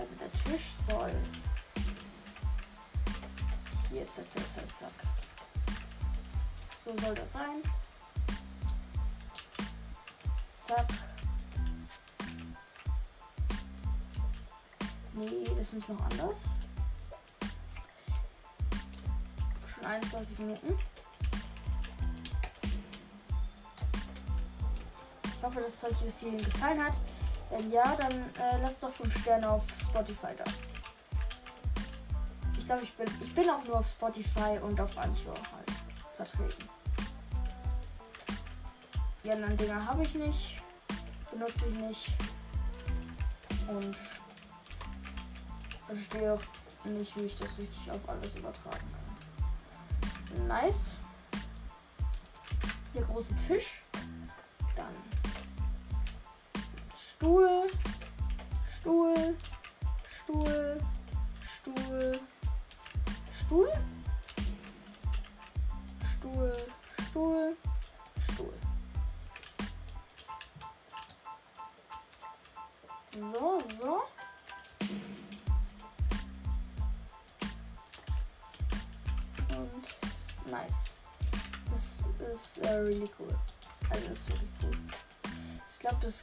Also 0.00 0.14
der 0.14 0.32
Tisch 0.32 0.70
soll 0.88 1.12
hier 3.90 4.06
zack, 4.06 4.24
zack, 4.32 4.54
zack, 4.54 4.76
zack. 4.76 4.92
So 6.82 6.96
soll 6.96 7.14
das 7.14 7.30
sein. 7.34 7.62
Zack. 10.54 10.88
Nee, 15.12 15.44
das 15.54 15.72
muss 15.74 15.88
noch 15.88 16.00
anders. 16.00 16.36
Schon 19.74 19.84
21 19.84 20.38
Minuten. 20.38 20.76
Ich 25.24 25.42
hoffe, 25.42 25.60
dass 25.60 25.84
euch 25.84 25.98
bis 25.98 26.20
hierhin 26.20 26.42
gefallen 26.42 26.82
hat. 26.82 26.94
Wenn 27.50 27.70
ja, 27.70 27.96
dann 27.96 28.12
äh, 28.12 28.62
lasst 28.62 28.82
doch 28.82 28.92
5 28.92 29.20
Sterne 29.22 29.50
auf 29.50 29.64
Spotify 29.80 30.28
da. 30.36 30.44
Ich 32.56 32.64
glaube, 32.64 32.84
ich 32.84 32.94
bin, 32.94 33.06
ich 33.20 33.34
bin 33.34 33.50
auch 33.50 33.64
nur 33.64 33.78
auf 33.80 33.88
Spotify 33.88 34.58
und 34.62 34.80
auf 34.80 34.96
Anchor 34.96 35.34
halt 35.34 35.70
vertreten. 36.16 36.68
Die 39.24 39.32
anderen 39.32 39.56
Dinger 39.56 39.84
habe 39.84 40.02
ich 40.02 40.14
nicht. 40.14 40.62
Benutze 41.32 41.68
ich 41.68 41.78
nicht. 41.78 42.10
Und 43.68 43.96
verstehe 45.86 46.32
auch 46.32 46.40
nicht, 46.84 47.16
wie 47.16 47.24
ich 47.24 47.38
das 47.38 47.58
richtig 47.58 47.90
auf 47.90 48.00
alles 48.08 48.36
übertragen 48.36 48.88
kann. 48.92 50.46
Nice. 50.46 50.98
Der 52.94 53.02
große 53.02 53.34
Tisch. 53.46 53.82
Stuhl, 57.30 57.66
Stuhl, 58.80 59.36
Stuhl, 60.24 60.69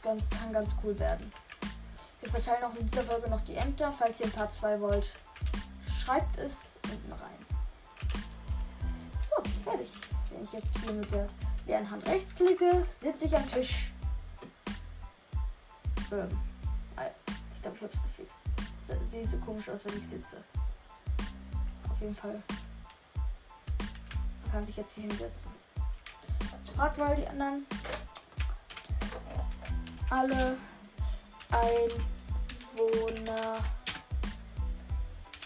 ganz, 0.07 0.29
kann 0.29 0.53
ganz 0.53 0.75
cool 0.83 0.97
werden. 0.97 1.29
Wir 2.21 2.29
verteilen 2.29 2.63
auch 2.63 2.75
in 2.75 2.87
dieser 2.87 3.03
Folge 3.03 3.29
noch 3.29 3.41
die 3.41 3.55
Ämter. 3.55 3.91
Falls 3.91 4.19
ihr 4.21 4.27
ein 4.27 4.31
paar 4.31 4.49
2 4.49 4.79
wollt, 4.79 5.13
schreibt 5.99 6.39
es 6.39 6.79
unten 6.85 7.11
rein. 7.11 7.45
So, 9.29 9.43
fertig. 9.69 9.91
Wenn 10.31 10.43
ich 10.43 10.53
jetzt 10.53 10.77
hier 10.79 10.93
mit 10.93 11.11
der 11.11 11.27
leeren 11.65 11.89
Hand 11.91 12.07
rechts 12.07 12.35
klicke, 12.35 12.85
sitze 12.99 13.25
ich 13.25 13.35
am 13.35 13.47
Tisch. 13.47 13.91
Ähm, 16.11 16.39
ich 17.53 17.61
glaube, 17.61 17.77
ich 17.77 17.83
habe 17.83 17.93
es 17.93 18.03
gefixt. 18.03 18.39
Sieht 19.11 19.29
so 19.29 19.37
komisch 19.39 19.69
aus, 19.69 19.79
wenn 19.83 19.97
ich 19.97 20.07
sitze. 20.07 20.41
Auf 21.89 21.99
jeden 21.99 22.15
Fall. 22.15 22.41
Man 24.43 24.51
kann 24.51 24.65
sich 24.65 24.77
jetzt 24.77 24.93
hier 24.93 25.03
hinsetzen. 25.09 25.51
Ich 26.63 26.71
frage 26.71 26.99
mal 26.99 27.15
die 27.15 27.27
anderen. 27.27 27.65
Alle 30.09 30.57
Einwohner 31.51 31.97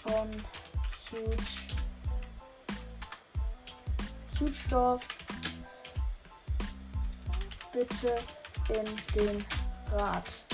von 0.03 0.29
Huge 1.09 1.71
Huge 4.39 4.99
bitte 7.73 8.15
in 8.69 8.85
den 9.15 9.45
Radstein. 9.91 10.51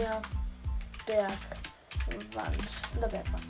Der 0.00 0.22
Bergwand. 1.06 2.56
An 2.94 3.00
Bergwand. 3.10 3.49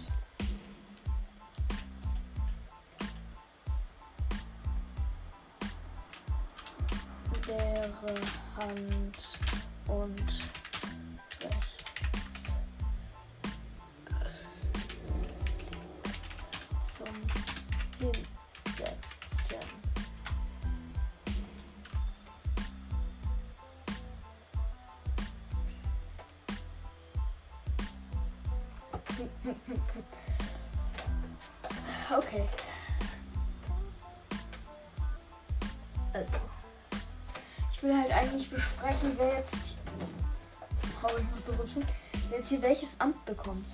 Wer 39.20 39.34
jetzt. 39.36 39.76
Oh, 41.02 41.08
ich 41.18 41.30
muss 41.30 41.44
rübsen. 41.58 41.84
Wer 42.28 42.38
jetzt 42.38 42.48
hier 42.48 42.62
welches 42.62 42.98
Amt 42.98 43.24
bekommt. 43.24 43.66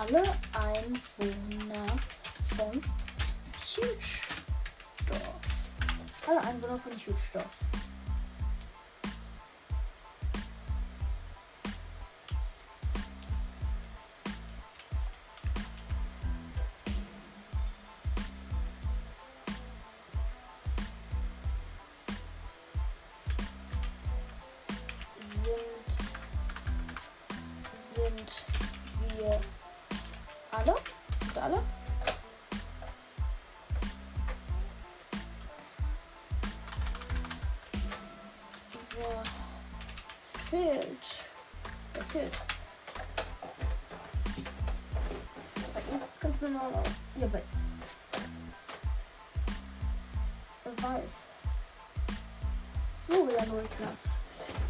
Alle 0.00 0.22
Einwohner 0.52 1.86
von 2.56 2.80
Huge 3.76 4.18
Dorf. 5.06 6.28
Alle 6.28 6.40
Einwohner 6.40 6.78
von 6.78 6.92
Huge 6.92 7.16
Dorf. 7.32 7.67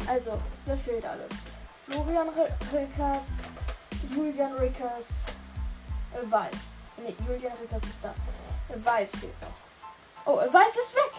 Also, 0.09 0.41
wer 0.65 0.75
fehlt 0.75 1.05
alles? 1.05 1.53
Florian 1.85 2.27
Rickers, 2.73 3.33
Julian 4.09 4.53
Rickers, 4.53 5.25
äh, 6.13 6.25
Vive. 6.25 6.57
Ne, 6.97 7.13
Julian 7.27 7.55
Rickers 7.61 7.83
ist 7.83 8.03
da. 8.03 8.15
Äh, 8.69 8.75
Vive 8.75 9.17
fehlt 9.17 9.39
noch. 9.41 9.53
Oh, 10.25 10.39
äh, 10.39 10.51
Vive 10.51 10.79
ist 10.79 10.95
weg! 10.95 11.11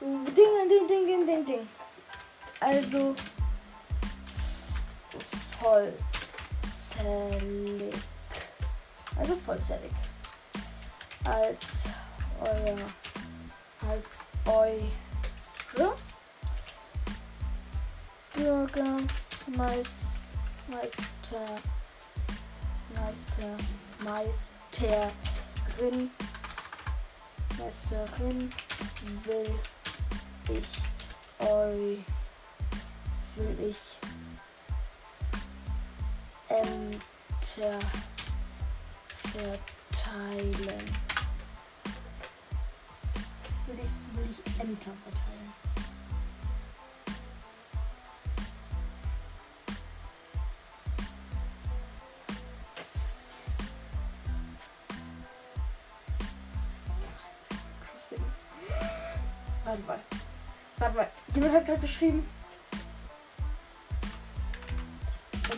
Ding, 0.00 0.24
ding, 0.34 0.68
ding, 0.88 1.06
ding, 1.06 1.26
ding, 1.26 1.44
ding. 1.44 1.68
Also, 2.60 3.16
vollzählig. 5.60 7.94
Also 9.18 9.36
vollzählig. 9.44 9.92
Als 11.26 11.88
euer, 12.40 12.76
als 13.88 14.20
eure 14.44 15.96
Bürgermeister, 18.34 19.06
Meister, 20.68 21.46
Meister, 22.94 23.56
Meisterin, 24.04 26.10
Meisterin 27.58 28.52
will 29.24 29.58
ich 30.48 30.68
euch, 31.38 32.04
will 33.36 33.56
ich 33.70 33.98
Ämter 36.48 37.78
verteilen. 39.32 41.05
Ämter 44.58 44.92
verteilen. 45.04 45.52
Warte 59.64 59.82
mal. 59.82 59.98
Warte 60.78 60.96
mal. 60.96 61.08
Jemand 61.34 61.54
hat 61.54 61.66
gerade 61.66 61.80
geschrieben. 61.80 62.26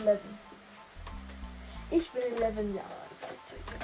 11. 0.05 0.19
Ich 1.91 2.09
bin 2.09 2.21
11 2.21 2.41
Jahre 2.41 2.55
alt. 2.55 3.19
Zick, 3.19 3.37
zick, 3.45 3.67
zick. 3.67 3.79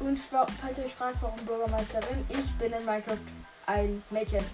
Und 0.00 0.20
falls 0.20 0.78
ihr 0.78 0.84
euch 0.84 0.94
fragt, 0.94 1.16
warum 1.20 1.38
Bürgermeisterin, 1.44 2.24
ich 2.28 2.50
bin 2.58 2.72
in 2.72 2.84
Minecraft 2.84 3.18
ein 3.66 4.02
Mädchen. 4.10 4.44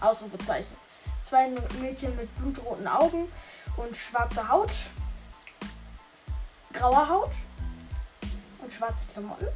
Ausrufezeichen. 0.00 0.76
Zwei 1.22 1.48
Mädchen 1.80 2.14
mit 2.16 2.34
blutroten 2.38 2.86
Augen 2.86 3.28
und 3.76 3.96
schwarzer 3.96 4.48
Haut. 4.48 4.70
Grauer 6.72 7.08
Haut 7.08 7.32
und 8.62 8.72
schwarze 8.72 9.06
Klamotten. 9.12 9.48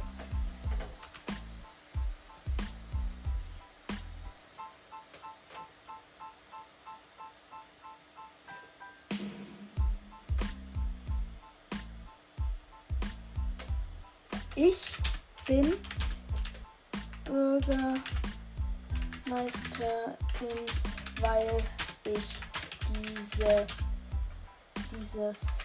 Jesus. 25.13 25.62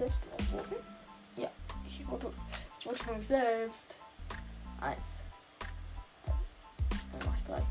Selbst 0.00 0.18
beantworten? 0.30 0.76
Ja, 1.36 1.48
ich 1.86 2.02
vote. 2.04 2.30
Ich 2.78 2.86
wollte 2.86 3.04
für 3.04 3.12
mich 3.12 3.26
selbst. 3.26 3.96
Eins. 4.80 5.20
Dann 6.24 7.20
mach 7.26 7.36
ich 7.36 7.44
drei. 7.44 7.62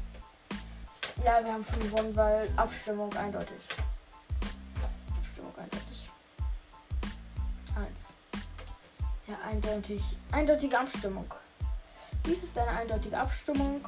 Ja, 1.26 1.44
wir 1.44 1.54
haben 1.54 1.66
schon 1.66 1.80
gewonnen, 1.80 2.16
weil 2.16 2.48
Abstimmung 2.56 3.12
eindeutig. 3.14 3.64
Abstimmung 5.18 5.54
eindeutig. 5.58 6.10
Eins. 7.76 8.14
Ja, 9.26 9.36
eindeutig. 9.48 10.04
Eindeutige 10.32 10.80
Abstimmung. 10.80 11.34
Dies 12.26 12.44
ist 12.44 12.58
eine 12.60 12.72
eindeutige 12.72 13.18
Abstimmung. 13.18 13.84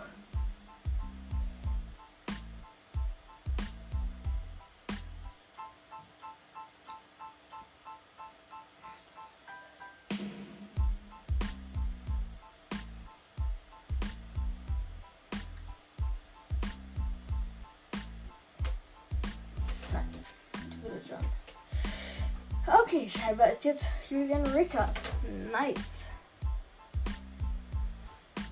Ist 23.62 23.65
jetzt 23.65 23.88
Julian 24.10 24.43
Rickers. 24.47 25.19
Nice. 25.52 26.06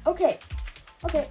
Okay. 0.06 0.38
Okay. 1.02 1.26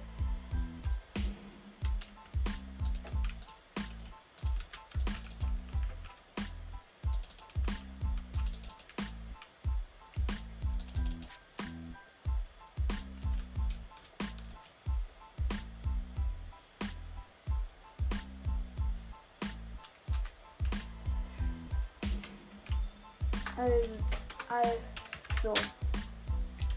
Also, 24.49 25.53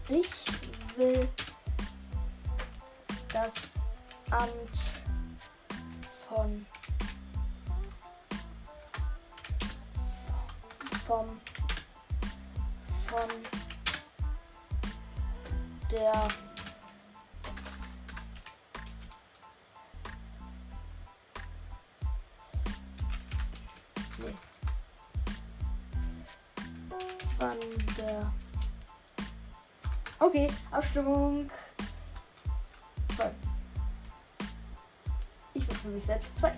ich 0.09 0.45
will 0.95 1.27
das 3.31 3.75
Amt 4.29 4.79
von 6.27 6.65
vom 11.05 11.39
von 13.07 13.29
der 15.91 16.27
Okay, 30.33 30.47
Abstimmung. 30.71 31.47
Zwei. 33.15 33.29
Ich 35.53 35.67
will 35.67 35.75
für 35.75 35.87
mich 35.89 36.03
selbst 36.03 36.35
zwei. 36.35 36.55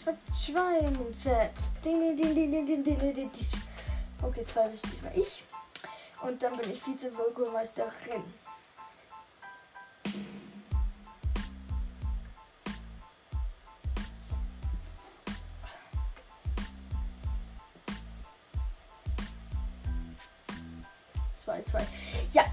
Schreibt 0.00 0.36
zwei 0.36 0.78
in 0.78 0.94
den 0.94 1.12
Chat. 1.12 1.50
Ding, 1.84 2.16
ding, 2.16 2.16
ding, 2.16 2.34
ding, 2.34 2.84
ding, 2.84 2.84
ding, 2.84 3.14
ding. 3.14 3.30
Okay, 4.22 4.44
zwei 4.44 4.68
ist 4.68 4.84
diesmal 4.84 5.10
ich. 5.18 5.42
Und 6.22 6.40
dann 6.40 6.56
bin 6.56 6.70
ich 6.70 6.80
Vize-Bürgermeisterin. 6.80 8.22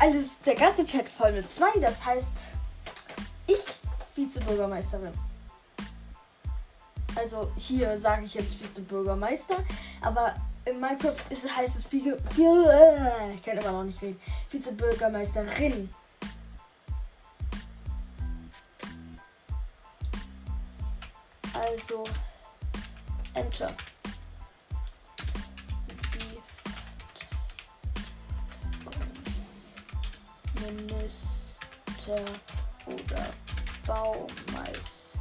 Alles, 0.01 0.41
der 0.41 0.55
ganze 0.55 0.83
Chat 0.83 1.07
voll 1.07 1.31
mit 1.31 1.49
zwei. 1.49 1.71
Das 1.79 2.03
heißt, 2.03 2.47
ich 3.45 3.59
Vizebürgermeisterin. 4.15 5.13
Also 7.15 7.51
hier 7.55 7.97
sage 7.99 8.25
ich 8.25 8.33
jetzt 8.33 8.59
Vizebürgermeister, 8.59 9.57
aber 10.01 10.33
in 10.65 10.79
Minecraft 10.79 11.15
ist, 11.29 11.55
heißt 11.55 11.75
es 11.75 11.91
Vize, 11.91 12.17
ich 13.35 13.43
kann 13.43 13.57
immer 13.57 13.71
noch 13.71 13.83
nicht 13.83 14.01
reden. 14.01 14.19
Vizebürgermeisterin. 14.49 15.93
Also 21.53 22.03
Enter. 23.35 23.71
Minister 30.61 32.23
oder 32.85 33.33
Baumeister. 33.87 35.11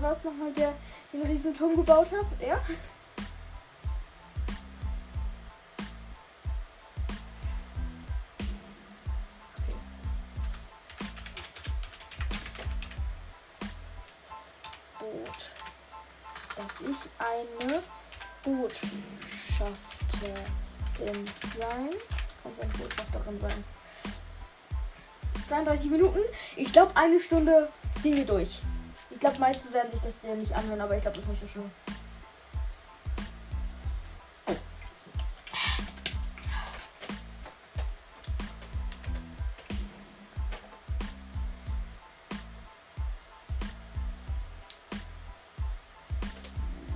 War 0.00 0.12
es 0.12 0.24
nochmal, 0.24 0.50
der 0.54 0.72
den 1.12 1.22
Riesenturm 1.22 1.76
gebaut 1.76 2.06
hat? 2.10 2.24
Er? 2.40 2.58
Boot. 14.98 15.50
Darf 16.56 16.80
ich 16.80 16.96
eine 17.18 17.82
Botschafterin 18.42 21.26
sein? 21.58 21.90
Kann 22.42 22.52
ich 22.56 22.62
eine 22.62 22.72
Botschafterin 22.78 23.38
sein? 23.38 23.64
32 25.46 25.90
Minuten. 25.90 26.20
Ich 26.56 26.72
glaube, 26.72 26.96
eine 26.96 27.20
Stunde 27.20 27.68
ziehen 28.00 28.16
wir 28.16 28.24
durch. 28.24 28.62
Ich 29.20 29.22
glaube, 29.22 29.38
meisten 29.38 29.70
werden 29.74 29.90
sich 29.90 30.00
das 30.00 30.18
dir 30.22 30.34
nicht 30.34 30.50
anhören, 30.54 30.80
aber 30.80 30.96
ich 30.96 31.02
glaube, 31.02 31.18
das 31.18 31.26
ist 31.26 31.30
nicht 31.32 31.42
so 31.42 31.46
schlimm. 31.46 31.70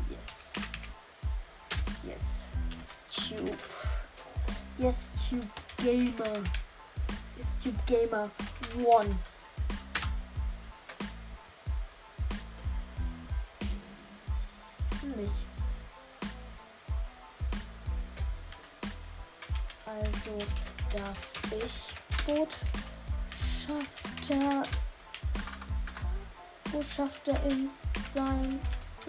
Yes. 0.08 0.52
Yes. 2.04 2.44
Tube. 3.28 3.58
Yes, 4.78 5.10
Tube 5.28 5.44
Gamer. 5.76 6.42
Yes, 7.36 7.58
Tube 7.62 7.86
Gamer. 7.86 8.30
One. 8.82 9.14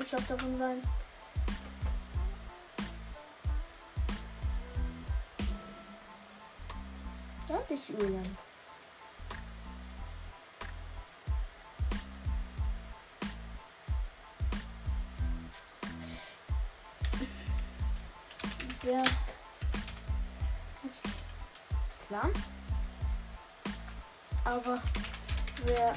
Botschafterin 0.05 0.57
sein. 0.59 0.81
Ja, 7.49 7.57
dich, 7.69 7.89
Julian. 7.89 8.37
Hat 20.83 20.91
Plan? 22.08 22.31
Aber 24.43 24.79
wer 25.65 25.95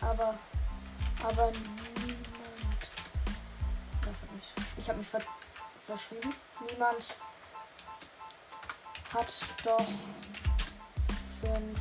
aber 0.00 0.34
aber 1.22 1.52
verschrieben. 5.96 6.34
Niemand 6.68 7.04
hat 9.12 9.32
doch 9.64 9.86
fünf 11.40 11.80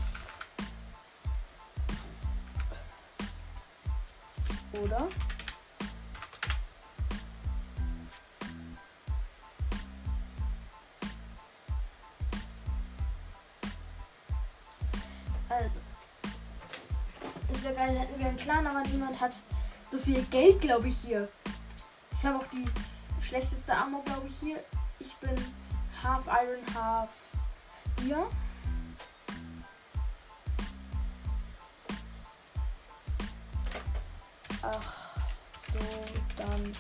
oder 4.74 5.08
Also. 15.50 15.80
Es 17.52 17.64
wäre 17.64 17.76
geil, 17.76 18.00
hätten 18.00 18.20
wir 18.20 18.26
einen 18.28 18.38
Clan, 18.38 18.66
aber 18.66 18.82
niemand 18.88 19.20
hat 19.20 19.36
so 19.92 20.00
viel 20.00 20.24
Geld, 20.26 20.62
glaube 20.62 20.88
ich, 20.88 20.98
hier. 20.98 21.30
Ich 22.16 22.26
habe 22.26 22.40
auch 22.40 22.48
die 22.48 22.66
schlechteste 23.34 23.74
Armor, 23.74 24.04
glaube 24.04 24.28
ich, 24.28 24.36
hier. 24.40 24.64
Ich 25.00 25.12
bin 25.16 25.34
half 26.04 26.24
Iron, 26.28 26.76
half 26.76 27.10
hier. 28.00 28.30
Ach 34.62 34.94
so, 35.74 35.80
dann 36.38 36.74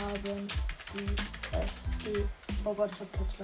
haben 0.00 0.48
sie 0.92 1.06
es. 1.52 1.90
Oh 2.64 2.74
Gott, 2.74 2.90
ich 2.92 2.98
habe 2.98 3.10
Caps 3.12 3.38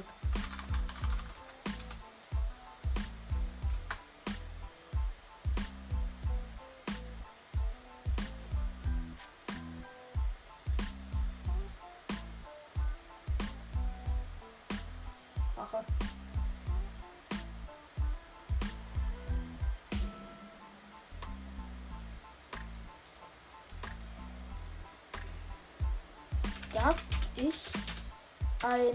eine 28.77 28.91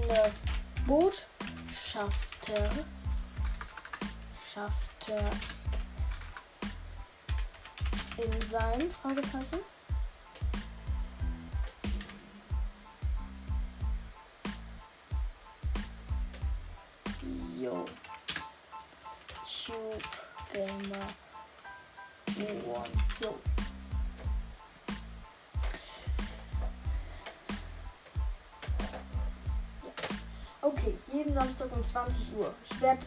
jeden 31.31 31.33
Samstag 31.33 31.71
um 31.71 31.83
20 31.83 32.35
Uhr. 32.35 32.53
Ich 32.69 32.81
werde. 32.81 33.05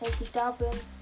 Wenn 0.00 0.12
ich 0.20 0.32
da 0.32 0.50
bin. 0.52 0.99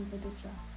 Wir 0.00 0.18
brauchen 0.18 0.22
Villager. 0.22 0.70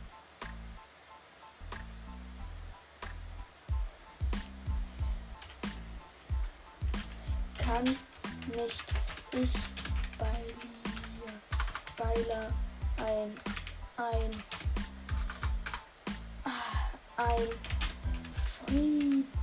kann 7.58 7.84
nicht 7.84 8.84
ich 9.32 9.54
bei 10.20 10.44
mir 10.76 11.34
Weiler 11.98 12.52
ein 12.98 13.34
ein 13.98 14.44
ah, 16.44 16.52
ein 17.18 17.50
Friedens 18.66 19.34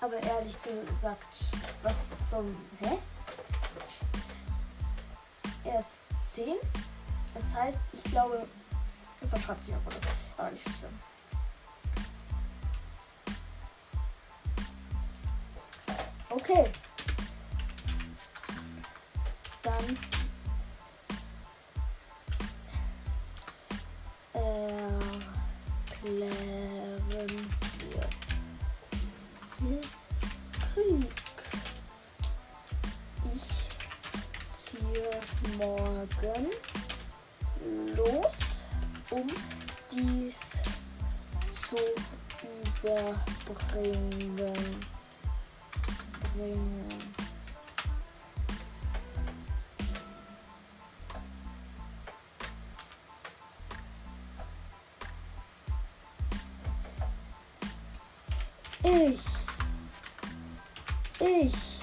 Aber 0.00 0.16
ehrlich 0.22 0.56
gesagt, 0.62 1.28
was 1.82 2.08
zum. 2.28 2.56
Hä? 2.80 2.98
Er 5.64 5.78
ist 5.78 6.04
10. 6.24 6.56
Das 7.34 7.54
heißt, 7.54 7.84
ich 7.92 8.02
glaube. 8.10 8.48
Er 9.20 9.28
verschreibt 9.28 9.64
sich 9.64 9.74
einfach. 9.74 9.92
Aber 10.38 10.50
nicht 10.50 10.64
so 10.64 10.70
schlimm. 10.70 10.98
Okay. 16.32 16.70
Ich. 61.20 61.79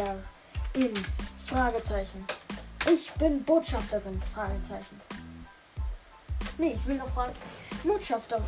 Botschafterin. 0.00 0.92
Fragezeichen. 1.46 2.24
Ich 2.90 3.10
bin 3.12 3.44
Botschafterin. 3.44 4.22
Fragezeichen. 4.32 5.00
Nee, 6.58 6.72
ich 6.72 6.86
will 6.86 6.96
noch 6.96 7.08
fragen. 7.08 7.32
Botschafterin. 7.84 8.44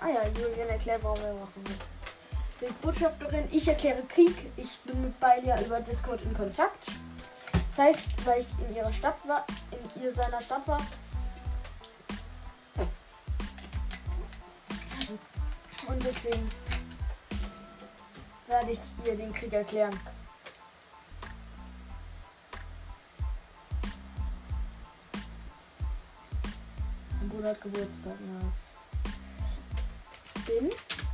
Ah 0.00 0.08
ja, 0.08 0.26
Julian 0.28 0.68
erklärt, 0.68 1.04
warum 1.04 1.22
er 1.22 1.34
machen 1.34 1.66
will. 1.66 1.76
Bin 2.58 2.74
Botschafterin, 2.80 3.44
ich 3.52 3.68
erkläre 3.68 4.02
Krieg. 4.04 4.34
Ich 4.56 4.78
bin 4.80 5.00
mit 5.02 5.20
Bailia 5.20 5.60
über 5.62 5.80
Discord 5.80 6.22
in 6.22 6.34
Kontakt. 6.34 6.86
Das 7.52 7.78
heißt, 7.78 8.26
weil 8.26 8.40
ich 8.40 8.48
in 8.66 8.74
ihrer 8.74 8.92
Stadt 8.92 9.16
war, 9.28 9.46
in 9.69 9.69
ihr 10.02 10.12
seiner 10.12 10.40
Stadt 10.40 10.66
war. 10.66 10.80
Und 15.86 16.04
deswegen 16.04 16.48
werde 18.46 18.70
ich 18.70 18.80
ihr 19.04 19.16
den 19.16 19.32
Krieg 19.32 19.52
erklären. 19.52 19.98
Mein 27.18 27.28
Bruder 27.28 27.50
hat 27.50 27.60
Geburtstag, 27.60 28.14
nice 28.20 28.70
bin 30.50 30.70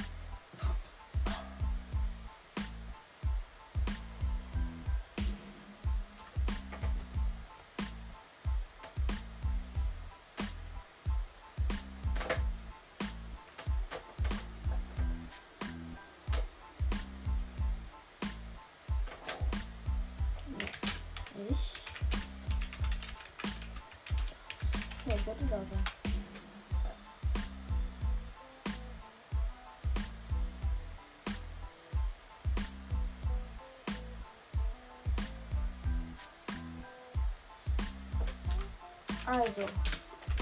Also, 39.32 39.62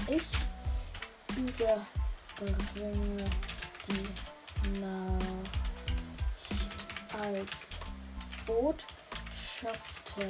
ich 0.06 0.22
überbringe 1.36 3.24
die 3.86 4.80
Nachricht 4.80 5.58
als 7.22 7.76
Botschafter 8.46 10.24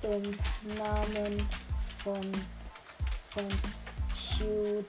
im 0.00 0.22
Namen 0.78 1.48
von, 1.98 2.32
von 3.28 3.48
Huge, 4.40 4.86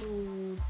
Huge 0.00 0.62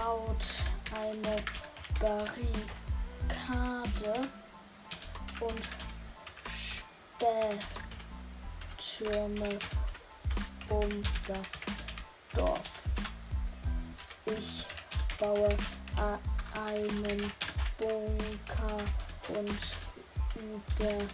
baut 0.00 0.44
eine 0.94 1.36
Barrikade 2.00 2.56
und 5.40 5.68
Spähtürme 8.78 9.58
um 10.70 10.88
das 11.26 11.50
Dorf. 12.34 12.70
Ich 14.24 14.64
baue 15.18 15.54
einen 16.54 17.30
Bunker 17.78 18.78
und 19.28 19.60
überbringe 20.34 21.08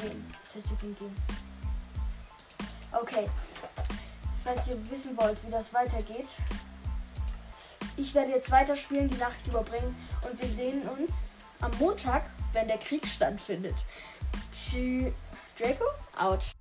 gehen. 0.00 0.34
Das 0.40 0.56
ihr 0.56 0.76
könnt 0.80 0.98
gehen. 0.98 1.16
Okay. 2.92 3.28
Falls 4.42 4.68
ihr 4.68 4.90
wissen 4.90 5.16
wollt, 5.16 5.42
wie 5.44 5.50
das 5.50 5.72
weitergeht, 5.74 6.28
ich 7.96 8.14
werde 8.14 8.30
jetzt 8.30 8.50
weiterspielen, 8.50 9.08
die 9.08 9.16
Nachricht 9.16 9.46
überbringen 9.46 9.94
und 10.22 10.40
wir 10.40 10.48
sehen 10.48 10.88
uns 10.88 11.34
am 11.60 11.70
Montag, 11.78 12.30
wenn 12.52 12.66
der 12.66 12.78
Krieg 12.78 13.06
stattfindet. 13.06 13.76
Tschüss. 14.52 15.12
Draco, 15.58 15.84
out. 16.16 16.54